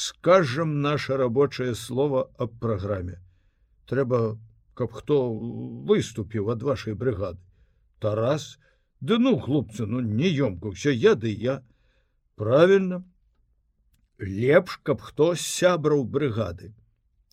скажем 0.03 0.81
наше 0.81 1.17
рабочее 1.17 1.75
слово 1.75 2.23
аб 2.39 2.55
праграме 2.63 3.19
трэба 3.91 4.21
каб 4.79 4.95
хто 4.99 5.19
выступіў 5.91 6.51
ад 6.55 6.63
вашай 6.71 6.95
брыгады 6.95 7.43
тарас 8.07 8.47
ды 9.01 9.19
ну 9.19 9.39
хлопцы 9.39 9.87
ну 9.87 10.01
неёмка 10.01 10.73
ўсё 10.75 10.91
я 10.91 11.15
ды 11.15 11.33
я. 11.33 11.63
Правильно. 12.37 13.05
Лепш 14.19 14.77
каб 14.83 15.01
хто 15.01 15.35
сябраў 15.35 16.05
брыгады. 16.05 16.75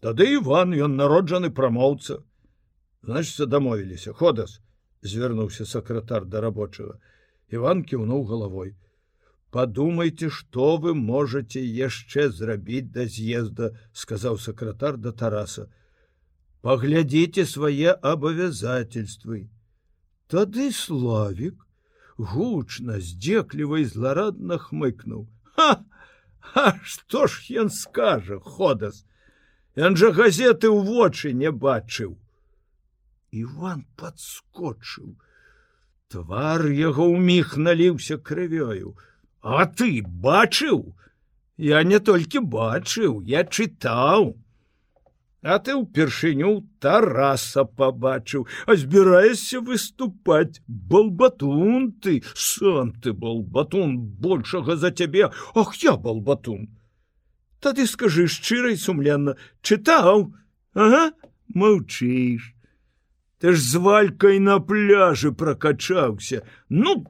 Тады 0.01 0.27
Іван 0.39 0.73
ён 0.73 0.95
народжаны 0.95 1.49
прамоўца. 1.51 2.23
Значится 3.03 3.45
дамовіліся 3.45 4.13
ходас 4.13 4.61
звярнуўся 5.01 5.65
сакратар 5.65 6.25
да 6.25 6.41
рабочага. 6.41 6.99
Іван 7.49 7.83
кіўнуў 7.83 8.23
галавой. 8.27 8.75
Подумайте 9.51 10.29
что 10.29 10.77
вы 10.77 10.93
можете 10.93 11.63
яшчэ 11.63 12.29
зрабіць 12.29 12.91
да 12.91 13.05
з'езда 13.05 13.71
сказаў 13.93 14.37
сакратар 14.37 14.97
да 14.97 15.11
тараса. 15.11 15.67
Поглядзіце 16.61 17.45
свае 17.45 17.91
абавязательствы 17.91 19.47
тады 20.27 20.71
славик 20.71 21.65
гучна 22.17 22.99
здзеклівай 22.99 23.85
зларадна 23.85 24.57
хмыкнуў. 24.57 25.27
Ха! 25.55 25.83
А 26.55 26.79
што 26.83 27.27
ж 27.27 27.59
ён 27.61 27.69
скажа 27.69 28.39
ходас? 28.39 29.03
Ён 29.75 29.99
жа 29.99 30.11
газеты 30.15 30.71
ў 30.71 30.79
вочы 30.87 31.33
не 31.33 31.51
бачыў! 31.51 32.17
Іван 33.31 33.83
подскочыў 33.99 35.15
твар 36.09 36.65
яго 36.71 37.07
ўміг 37.11 37.57
наліўся 37.59 38.17
крывёю. 38.17 38.95
А 39.41 39.65
ты 39.67 40.01
бачыў? 40.01 40.95
Я 41.57 41.83
не 41.83 41.99
толькі 41.99 42.39
бачыў 42.39 43.21
я 43.27 43.43
чытаў 43.43 44.35
а 45.47 45.59
ты 45.63 45.75
ўпершыню 45.79 46.51
тараса 46.83 47.63
побачыў 47.63 48.47
а 48.67 48.75
збіраешся 48.75 49.61
выступаць. 49.61 50.59
Балбатун 50.67 51.93
ты 52.03 52.21
сам 52.35 52.91
ты 53.01 53.13
был 53.13 53.43
батун 53.43 53.97
большага 53.97 54.75
за 54.75 54.91
цябе. 54.91 55.31
Ох 55.55 55.75
я 55.83 55.95
был 55.95 56.19
батун 56.21 56.67
тады 57.59 57.87
скажы 57.87 58.27
шчырай 58.27 58.77
сумленна 58.77 59.35
чытаў? 59.61 60.31
Ага 60.73 61.11
маўчыш. 61.53 62.53
Ты 63.41 63.53
ж 63.53 63.61
з 63.61 63.81
валькай 63.81 64.39
на 64.39 64.59
пляжы 64.59 65.31
прокачаўся 65.31 66.43
ну 66.69 67.05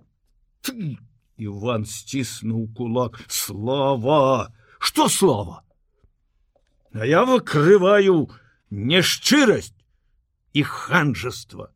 ты! 0.61 0.97
Іван 1.37 1.85
сціснуў 1.85 2.73
кулак. 2.73 3.19
Слова 3.27 4.51
что 4.79 5.07
слова 5.09 5.63
А 6.97 7.05
я 7.05 7.25
выкрываю 7.29 8.25
няшчырасць 8.73 9.75
і 10.57 10.61
ханжаства 10.65 11.67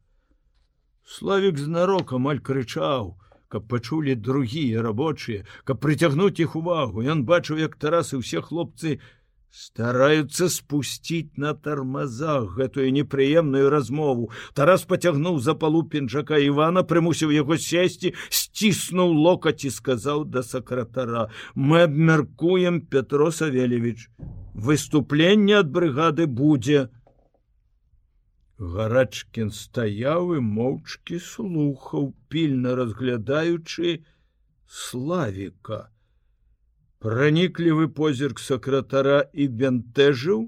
Славік 1.06 1.60
знарок 1.62 2.14
амаль 2.18 2.40
крычаў, 2.42 3.12
каб 3.52 3.68
пачулі 3.70 4.16
другія 4.16 4.82
рабочыя, 4.82 5.46
каб 5.68 5.78
прыцягнуць 5.84 6.42
іх 6.42 6.56
увагу. 6.58 7.06
Ён 7.06 7.22
бачыў, 7.30 7.62
як 7.62 7.78
тарасы 7.78 8.18
ўсе 8.18 8.42
хлопцы, 8.42 8.98
стараются 9.52 10.50
спустить 10.50 11.38
на 11.38 11.54
тормозах 11.54 12.58
гэтую 12.58 12.90
непрыемную 12.90 13.70
размову. 13.70 14.32
Тарас 14.58 14.90
потягнуў 14.90 15.38
за 15.38 15.54
палу 15.54 15.84
пінжака 15.84 16.42
ивана 16.42 16.82
прымусіў 16.82 17.36
яго 17.36 17.62
сесці 17.62 18.16
сціснуў 18.32 19.14
локаць 19.30 19.68
і 19.70 19.76
сказаў 19.78 20.26
да 20.26 20.42
сакратара 20.42 21.30
мы 21.54 21.84
абмяркуем 21.86 22.82
петро 22.82 23.30
савельевич 23.30 24.08
выступленне 24.54 25.60
ад 25.60 25.72
брыгады 25.78 26.28
будзе 26.42 26.90
гарачкін 28.60 29.50
стаяў 29.56 30.36
і 30.38 30.44
моўчкі 30.48 31.20
слухаў 31.28 32.12
пільна 32.30 32.76
разглядаючы 32.76 33.98
славіка 34.68 35.88
Праніклівы 37.02 37.88
позірк 37.98 38.40
сакратара 38.40 39.22
і 39.34 39.48
бянтэжыў 39.60 40.42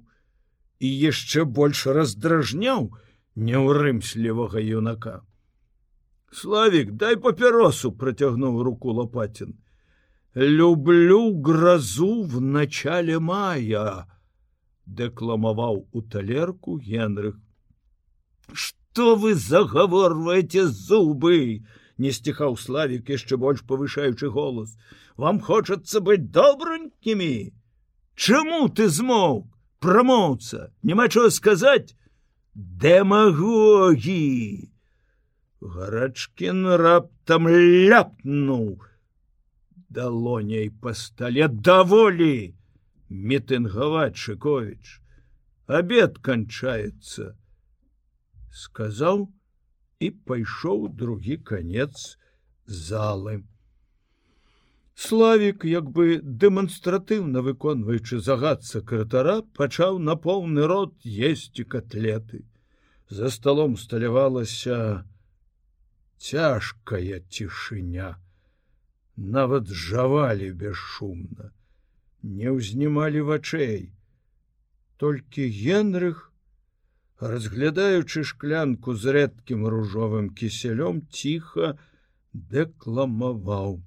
і 0.85 0.89
яшчэ 1.03 1.45
больш 1.59 1.87
раздражняў 1.97 2.91
няўрымслівага 3.47 4.61
юнака. 4.61 5.13
Славік, 6.29 6.91
дай 6.91 7.17
папяросу 7.17 7.91
працягнуў 8.03 8.61
руку 8.67 8.93
лопатин. 8.99 9.57
Люблю 10.35 11.33
грозу 11.41 12.23
в 12.23 12.41
начале 12.41 13.19
мая, 13.19 14.07
дэкламаваў 14.85 15.87
у 15.91 16.01
талерку 16.01 16.77
Генрых. 16.77 17.37
Что 18.51 19.15
вы 19.15 19.35
загаворваеце 19.35 20.67
зубы? 20.67 21.63
не 21.97 22.11
сціхаў 22.11 22.57
славік 22.57 23.09
яшчэ 23.13 23.37
больш 23.37 23.61
павышаючы 23.69 24.29
голос. 24.33 24.77
Вам 25.17 25.39
хочацца 25.39 26.01
быць 26.01 26.25
добранькімі 26.33 27.53
Чаму 28.15 28.69
ты 28.69 28.89
змоў 28.89 29.49
прамоўца 29.83 30.69
няма 30.89 31.07
чого 31.09 31.29
сказаць 31.33 31.95
дэмагогі 32.83 34.25
гарачкін 35.75 36.59
раптам 36.81 37.49
ляпнуў 37.49 38.67
далоняй 39.97 40.67
па 40.83 40.93
стале 41.03 41.47
даволі 41.69 42.33
мітынгаваць 43.31 44.19
шыковіч 44.25 44.97
обед 45.79 46.19
канчаецца 46.27 47.31
сказаў 48.65 49.25
і 50.03 50.11
пайшоў 50.29 50.85
другі 51.01 51.39
конец 51.53 52.17
залы 52.65 53.41
Славік, 54.95 55.63
як 55.65 55.89
бы 55.89 56.19
дэманстратыўна 56.21 57.41
выконваючы 57.41 58.19
загад 58.21 58.63
сакратара, 58.63 59.41
пачаў 59.57 59.97
на 59.97 60.15
поўны 60.15 60.67
рот 60.69 60.93
есці 61.01 61.65
котлеты. 61.65 62.45
За 63.09 63.31
сталом 63.33 63.75
сталявалася 63.75 64.77
цяжкая 66.17 67.25
цішыня. 67.29 68.21
Нават 69.15 69.69
жавалі 69.69 70.51
бесшумна, 70.57 71.51
не 72.23 72.49
ўзнімалі 72.49 73.21
вачэй. 73.29 73.93
Толькі 74.97 75.45
Генрых, 75.53 76.31
разглядаючы 77.19 78.23
шклянку 78.23 78.95
з 78.95 79.13
рэдкім 79.17 79.67
ружовым 79.69 80.29
кіселём 80.33 81.05
ціха 81.13 81.77
дэкламаваў. 82.33 83.81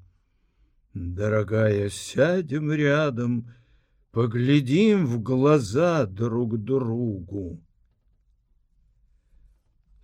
Дорогая 0.95 1.91
сядем 1.91 2.73
рядом 2.73 3.53
поглядим 4.13 5.07
в 5.07 5.23
глаза 5.23 6.07
друг 6.07 6.57
другу 6.57 7.61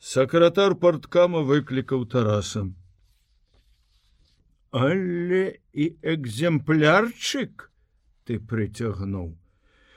сакратар 0.02 0.74
порткама 0.74 1.40
выклікаў 1.48 2.00
тарасам 2.12 2.70
але 4.72 5.42
і 5.72 5.84
экземплярчык 6.14 7.68
ты 8.24 8.40
прыцягнуў 8.52 9.28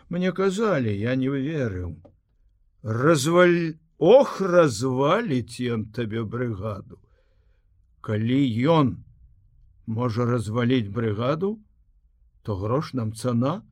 мне 0.10 0.32
казалі 0.42 0.94
я 1.00 1.16
не 1.16 1.32
верыў 1.32 1.96
разваль 2.84 3.80
ох 3.98 4.38
разваліць 4.42 5.64
ён 5.78 5.90
табе 5.98 6.28
брыгаду 6.36 7.00
калі 8.06 8.40
ён 8.78 8.96
можа 9.86 10.26
разваліць 10.26 10.90
брыгаду, 10.90 11.60
то 12.44 12.56
грош 12.58 12.94
нам 12.94 13.14
цана, 13.14 13.64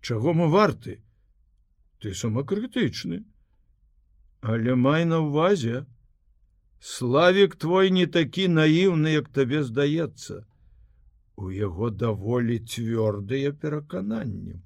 Чаго 0.00 0.32
мы 0.32 0.48
варты? 0.48 1.02
Ты 1.98 2.14
самакрытычны. 2.14 3.24
Але 4.40 4.74
май 4.78 5.04
на 5.04 5.18
ўвазе, 5.18 5.86
Славік 6.80 7.56
твой 7.56 7.90
не 7.90 8.06
такі 8.06 8.48
наіўны, 8.48 9.12
як 9.12 9.28
табе 9.28 9.64
здаецца. 9.66 10.44
У 11.36 11.50
яго 11.50 11.90
даволі 11.90 12.58
цвёрдыя 12.58 13.52
перакананні. 13.52 14.62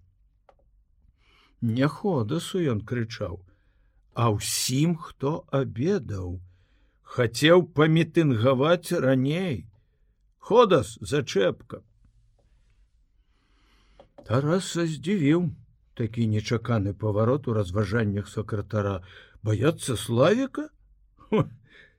Няходасу 1.62 2.60
ён 2.74 2.80
крычаў, 2.84 3.40
а 4.14 4.28
ўсім, 4.36 4.96
хто 4.96 5.44
абедаў, 5.52 6.40
хацеў 7.02 7.64
памітынгаваць 7.76 8.92
раней, 8.92 9.64
ходас 10.38 10.98
зачэпка. 11.00 11.80
Тараса 14.26 14.84
здзівіў 14.86 15.48
такі 15.94 16.26
нечаканы 16.26 16.92
паварот 16.94 17.48
у 17.48 17.54
разважаннях 17.56 18.28
сакратара. 18.28 19.00
Баяцца 19.42 19.96
славіка 19.96 20.68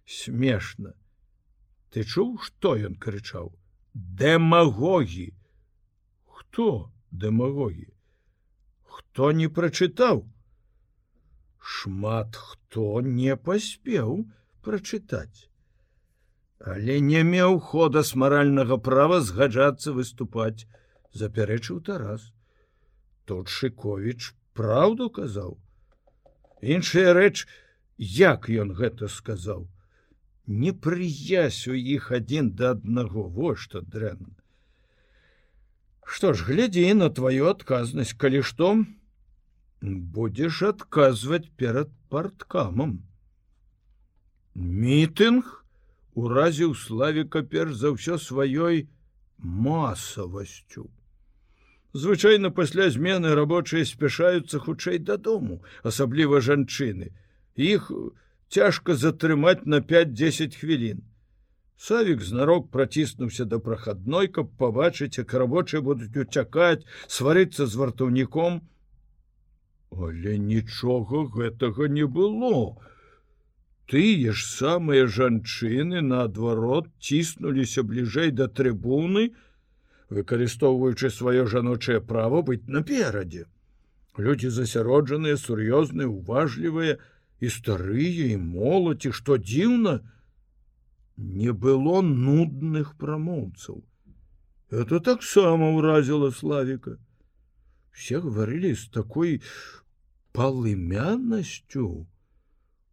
смешна. 0.06 0.94
Ты 1.94 2.04
чуў 2.04 2.38
што 2.42 2.76
ён 2.90 2.96
крычаў? 2.98 3.54
Дэмагогі! 3.94 5.30
Хто 6.26 6.92
дэмагогі? 7.12 7.90
Хто 8.84 9.32
не 9.32 9.48
прачытаў? 9.48 10.26
Шмат 11.60 12.36
хто 12.36 13.02
не 13.02 13.36
паспеў 13.38 14.26
прачытаць. 14.66 15.50
Але 16.60 17.00
не 17.02 17.24
меў 17.24 17.60
хода 17.60 18.04
з 18.04 18.16
маральнага 18.16 18.78
права 18.78 19.20
згаджацца 19.22 19.94
выступаць 19.94 20.66
запярэчыў 21.14 21.84
тарас. 21.90 22.32
Тут 23.26 23.50
шыковіч 23.50 24.34
праўду 24.58 25.10
казаў. 25.10 25.60
Іншая 26.62 27.14
рэч 27.14 27.46
як 27.98 28.50
ён 28.50 28.74
гэта 28.74 29.08
сказаў 29.08 29.68
непрыязь 30.48 31.68
у 31.68 31.76
іх 31.76 32.12
адзін 32.12 32.52
да 32.60 32.72
аднаго 32.78 33.24
во 33.40 33.56
што 33.56 33.82
дрэнна 33.82 34.36
Што 36.04 36.34
ж 36.34 36.44
глядзі 36.50 36.86
на 37.00 37.10
тваю 37.10 37.48
адказнасць 37.50 38.14
калі 38.14 38.44
што 38.44 38.76
будзеш 40.18 40.62
адказваць 40.70 41.48
перад 41.58 41.92
парткамам 42.10 43.00
мітынг 44.56 45.64
уразіў 46.14 46.76
славіка 46.78 47.42
перш 47.44 47.80
за 47.82 47.94
ўсё 47.96 48.20
сваёй 48.22 48.88
масавасцю. 49.38 50.90
Звычайна 51.94 52.50
пасля 52.50 52.90
змены 52.90 53.34
рабочыя 53.36 53.86
спяшаюцца 53.86 54.60
хутчэй 54.60 54.98
дадому, 54.98 55.62
асабліва 55.84 56.42
жанчыны. 56.42 57.14
Іх 57.56 57.92
цяжка 58.54 58.96
затрымаць 59.06 59.66
на 59.66 59.82
5-10 59.82 60.60
хвілін. 60.62 61.02
Савік 61.78 62.22
знарок 62.22 62.70
праціснуўся 62.72 63.46
да 63.50 63.60
прахадной, 63.60 64.30
каб 64.30 64.54
пабачыць, 64.62 65.18
як 65.18 65.34
рабочыя 65.34 65.82
будуць 65.82 66.14
уцякаць, 66.16 66.86
сварыцца 67.08 67.66
з 67.66 67.82
вартаўніком. 67.82 68.62
Але 69.92 70.38
нічога 70.38 71.26
гэтага 71.38 71.90
не 71.98 72.06
было 72.06 72.78
тыя 73.94 74.32
ж 74.32 74.46
самыя 74.48 75.08
жанчыны 75.16 76.02
наадварот 76.02 76.88
ціснуліся 77.04 77.84
бліжэй 77.84 78.32
да 78.32 78.48
трыбуны, 78.48 79.34
выкарыстоўваючы 80.10 81.10
сваё 81.10 81.46
жаночае 81.46 82.00
право 82.00 82.42
быць 82.48 82.66
наперадзе. 82.68 83.46
Людзі 84.18 84.50
засяроджаныя, 84.56 85.38
сур'ёзныя, 85.42 86.08
уважлівыя 86.08 86.98
і 87.44 87.50
старыя 87.52 88.32
і 88.32 88.38
моладзі, 88.40 89.12
што 89.12 89.36
дзіўна, 89.36 90.00
не 91.18 91.52
было 91.52 92.00
нудных 92.02 92.96
прамоўцаў. 93.02 93.84
Это 94.72 95.00
таксама 95.04 95.74
ўразіла 95.76 96.32
славіка. 96.32 96.96
Все 97.92 98.24
гаварылі 98.24 98.74
з 98.74 98.88
такой 98.96 99.42
палымяннасцю, 100.34 102.08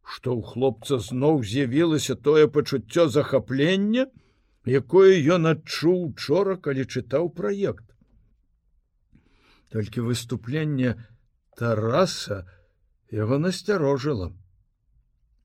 што 0.03 0.35
ў 0.37 0.41
хлопца 0.45 0.99
зноў 0.99 1.41
з'явілася 1.47 2.19
тое 2.19 2.51
пачуццё 2.51 3.07
захаплення, 3.09 4.11
якое 4.67 5.15
ён 5.39 5.47
адчуў 5.55 6.11
учора, 6.11 6.59
калі 6.59 6.85
чытаў 6.85 7.31
праект. 7.39 7.87
Толькі 9.71 10.11
выступленне 10.11 10.99
Тараса 11.57 12.45
яго 13.15 13.39
насцярожыла. 13.39 14.33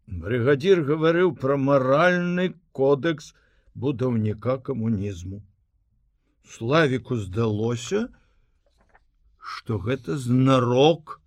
Брыгадзір 0.07 0.83
гаварыў 0.85 1.33
пра 1.41 1.57
маральны 1.57 2.53
кодекс 2.71 3.33
будаўніка 3.73 4.57
камунізму. 4.57 5.41
Славіку 6.45 7.17
здалося, 7.17 8.07
што 9.41 9.79
гэта 9.81 10.17
знарок 10.17 11.19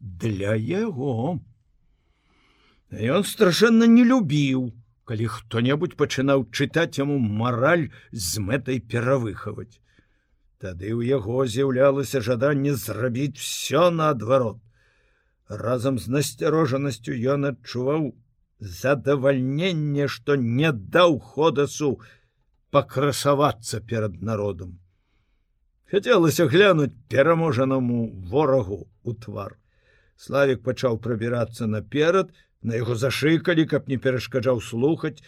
для 0.00 0.54
яго. 0.54 1.40
Ён 2.92 3.24
страшэнна 3.24 3.88
не 3.88 4.04
любіў, 4.04 4.70
калі 5.08 5.26
хто-небудзь 5.32 5.96
пачынаў 5.96 6.46
чытаць 6.52 7.00
яму 7.00 7.18
мараль 7.18 7.88
з 8.12 8.44
мэтай 8.44 8.80
перавыхаваць. 8.80 9.80
Тады 10.60 10.92
ў 10.92 11.08
яго 11.16 11.48
з'яўлялася 11.48 12.20
жаданне 12.20 12.76
зрабіць 12.76 13.40
все 13.40 13.88
наадварот. 13.88 14.60
Разам 15.48 15.98
з 15.98 16.12
насцярожанасцю 16.12 17.14
ён 17.34 17.48
адчуваў 17.50 18.12
задавальненне, 18.60 20.08
што 20.08 20.36
не 20.36 20.72
даў 20.72 21.18
ходасу 21.18 22.00
пакрасавацца 22.70 23.80
перад 23.80 24.20
народам. 24.22 24.76
Хацелася 25.88 26.46
глянуць 26.46 26.92
пераможанаму 27.08 28.12
ворагу 28.28 28.88
у 29.04 29.14
твар. 29.14 29.56
Славік 30.16 30.62
пачаў 30.62 30.98
прабірацца 31.00 31.66
наперад, 31.66 32.28
на 32.60 32.76
яго 32.76 32.94
зашыкалі, 32.94 33.64
каб 33.64 33.88
не 33.88 33.96
перашкаджаў 33.96 34.60
слухаць, 34.60 35.22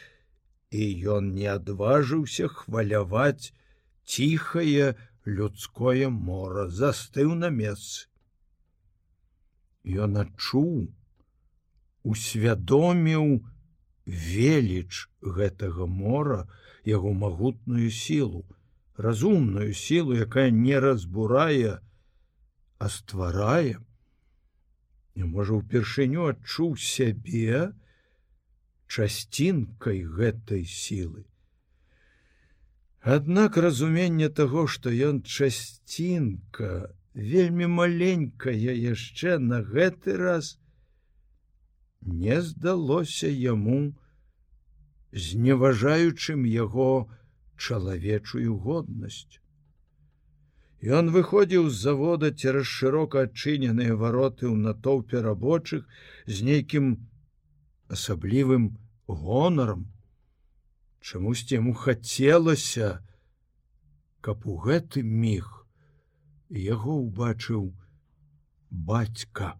і 0.70 0.84
ён 1.16 1.32
не 1.32 1.48
адважыўся 1.48 2.48
хваляваць 2.48 3.54
ціхае 4.04 4.94
людское 5.24 6.12
мора 6.12 6.68
застыў 6.68 7.34
на 7.34 7.48
месцы. 7.48 8.09
Ён 9.84 10.16
адчуў, 10.20 10.92
усвядоміў 12.04 13.40
веліч 14.06 15.08
гэтага 15.22 15.86
мора 15.86 16.48
яго 16.84 17.12
магутную 17.12 17.90
сілу, 17.90 18.44
разумную 18.96 19.72
сілу, 19.74 20.16
якая 20.16 20.50
не 20.50 20.78
разбурае, 20.80 21.80
а 22.78 22.88
стварае, 22.88 23.80
і 25.14 25.24
можа 25.24 25.56
упершыню 25.56 26.28
адчуў 26.32 26.76
сябе 26.76 27.72
часцінкай 28.90 30.04
гэтай 30.04 30.64
сілы. 30.64 31.24
Аднак 33.00 33.56
разуменне 33.56 34.28
таго, 34.28 34.66
што 34.66 34.92
ён 34.92 35.22
часцінка 35.22 36.92
вельмі 37.14 37.66
маленькая 37.66 38.54
яшчэ 38.54 39.38
на 39.38 39.62
гэты 39.62 40.16
раз 40.16 40.58
не 42.00 42.40
здалося 42.42 43.28
яму 43.28 43.94
зневажаючым 45.12 46.46
яго 46.46 47.10
чалавечую 47.56 48.56
годнасць. 48.56 49.40
Ён 50.80 51.10
выходзіў 51.12 51.68
з 51.68 51.76
завода 51.76 52.30
цераз 52.32 52.66
шырока 52.66 53.26
адчыненыя 53.28 53.96
вароты 54.00 54.48
ў 54.48 54.56
натоўпе 54.56 55.20
рабочых 55.20 55.84
з 56.24 56.40
нейкім 56.46 56.96
асаблівым 57.90 58.78
гонарам. 59.06 59.90
Чамусьці 61.00 61.58
яму 61.58 61.74
хацелася, 61.74 63.04
каб 64.24 64.46
у 64.46 64.56
гэты 64.56 65.02
міг 65.02 65.59
яго 66.50 66.96
ўбачыў 67.06 67.72
бацька. 68.70 69.59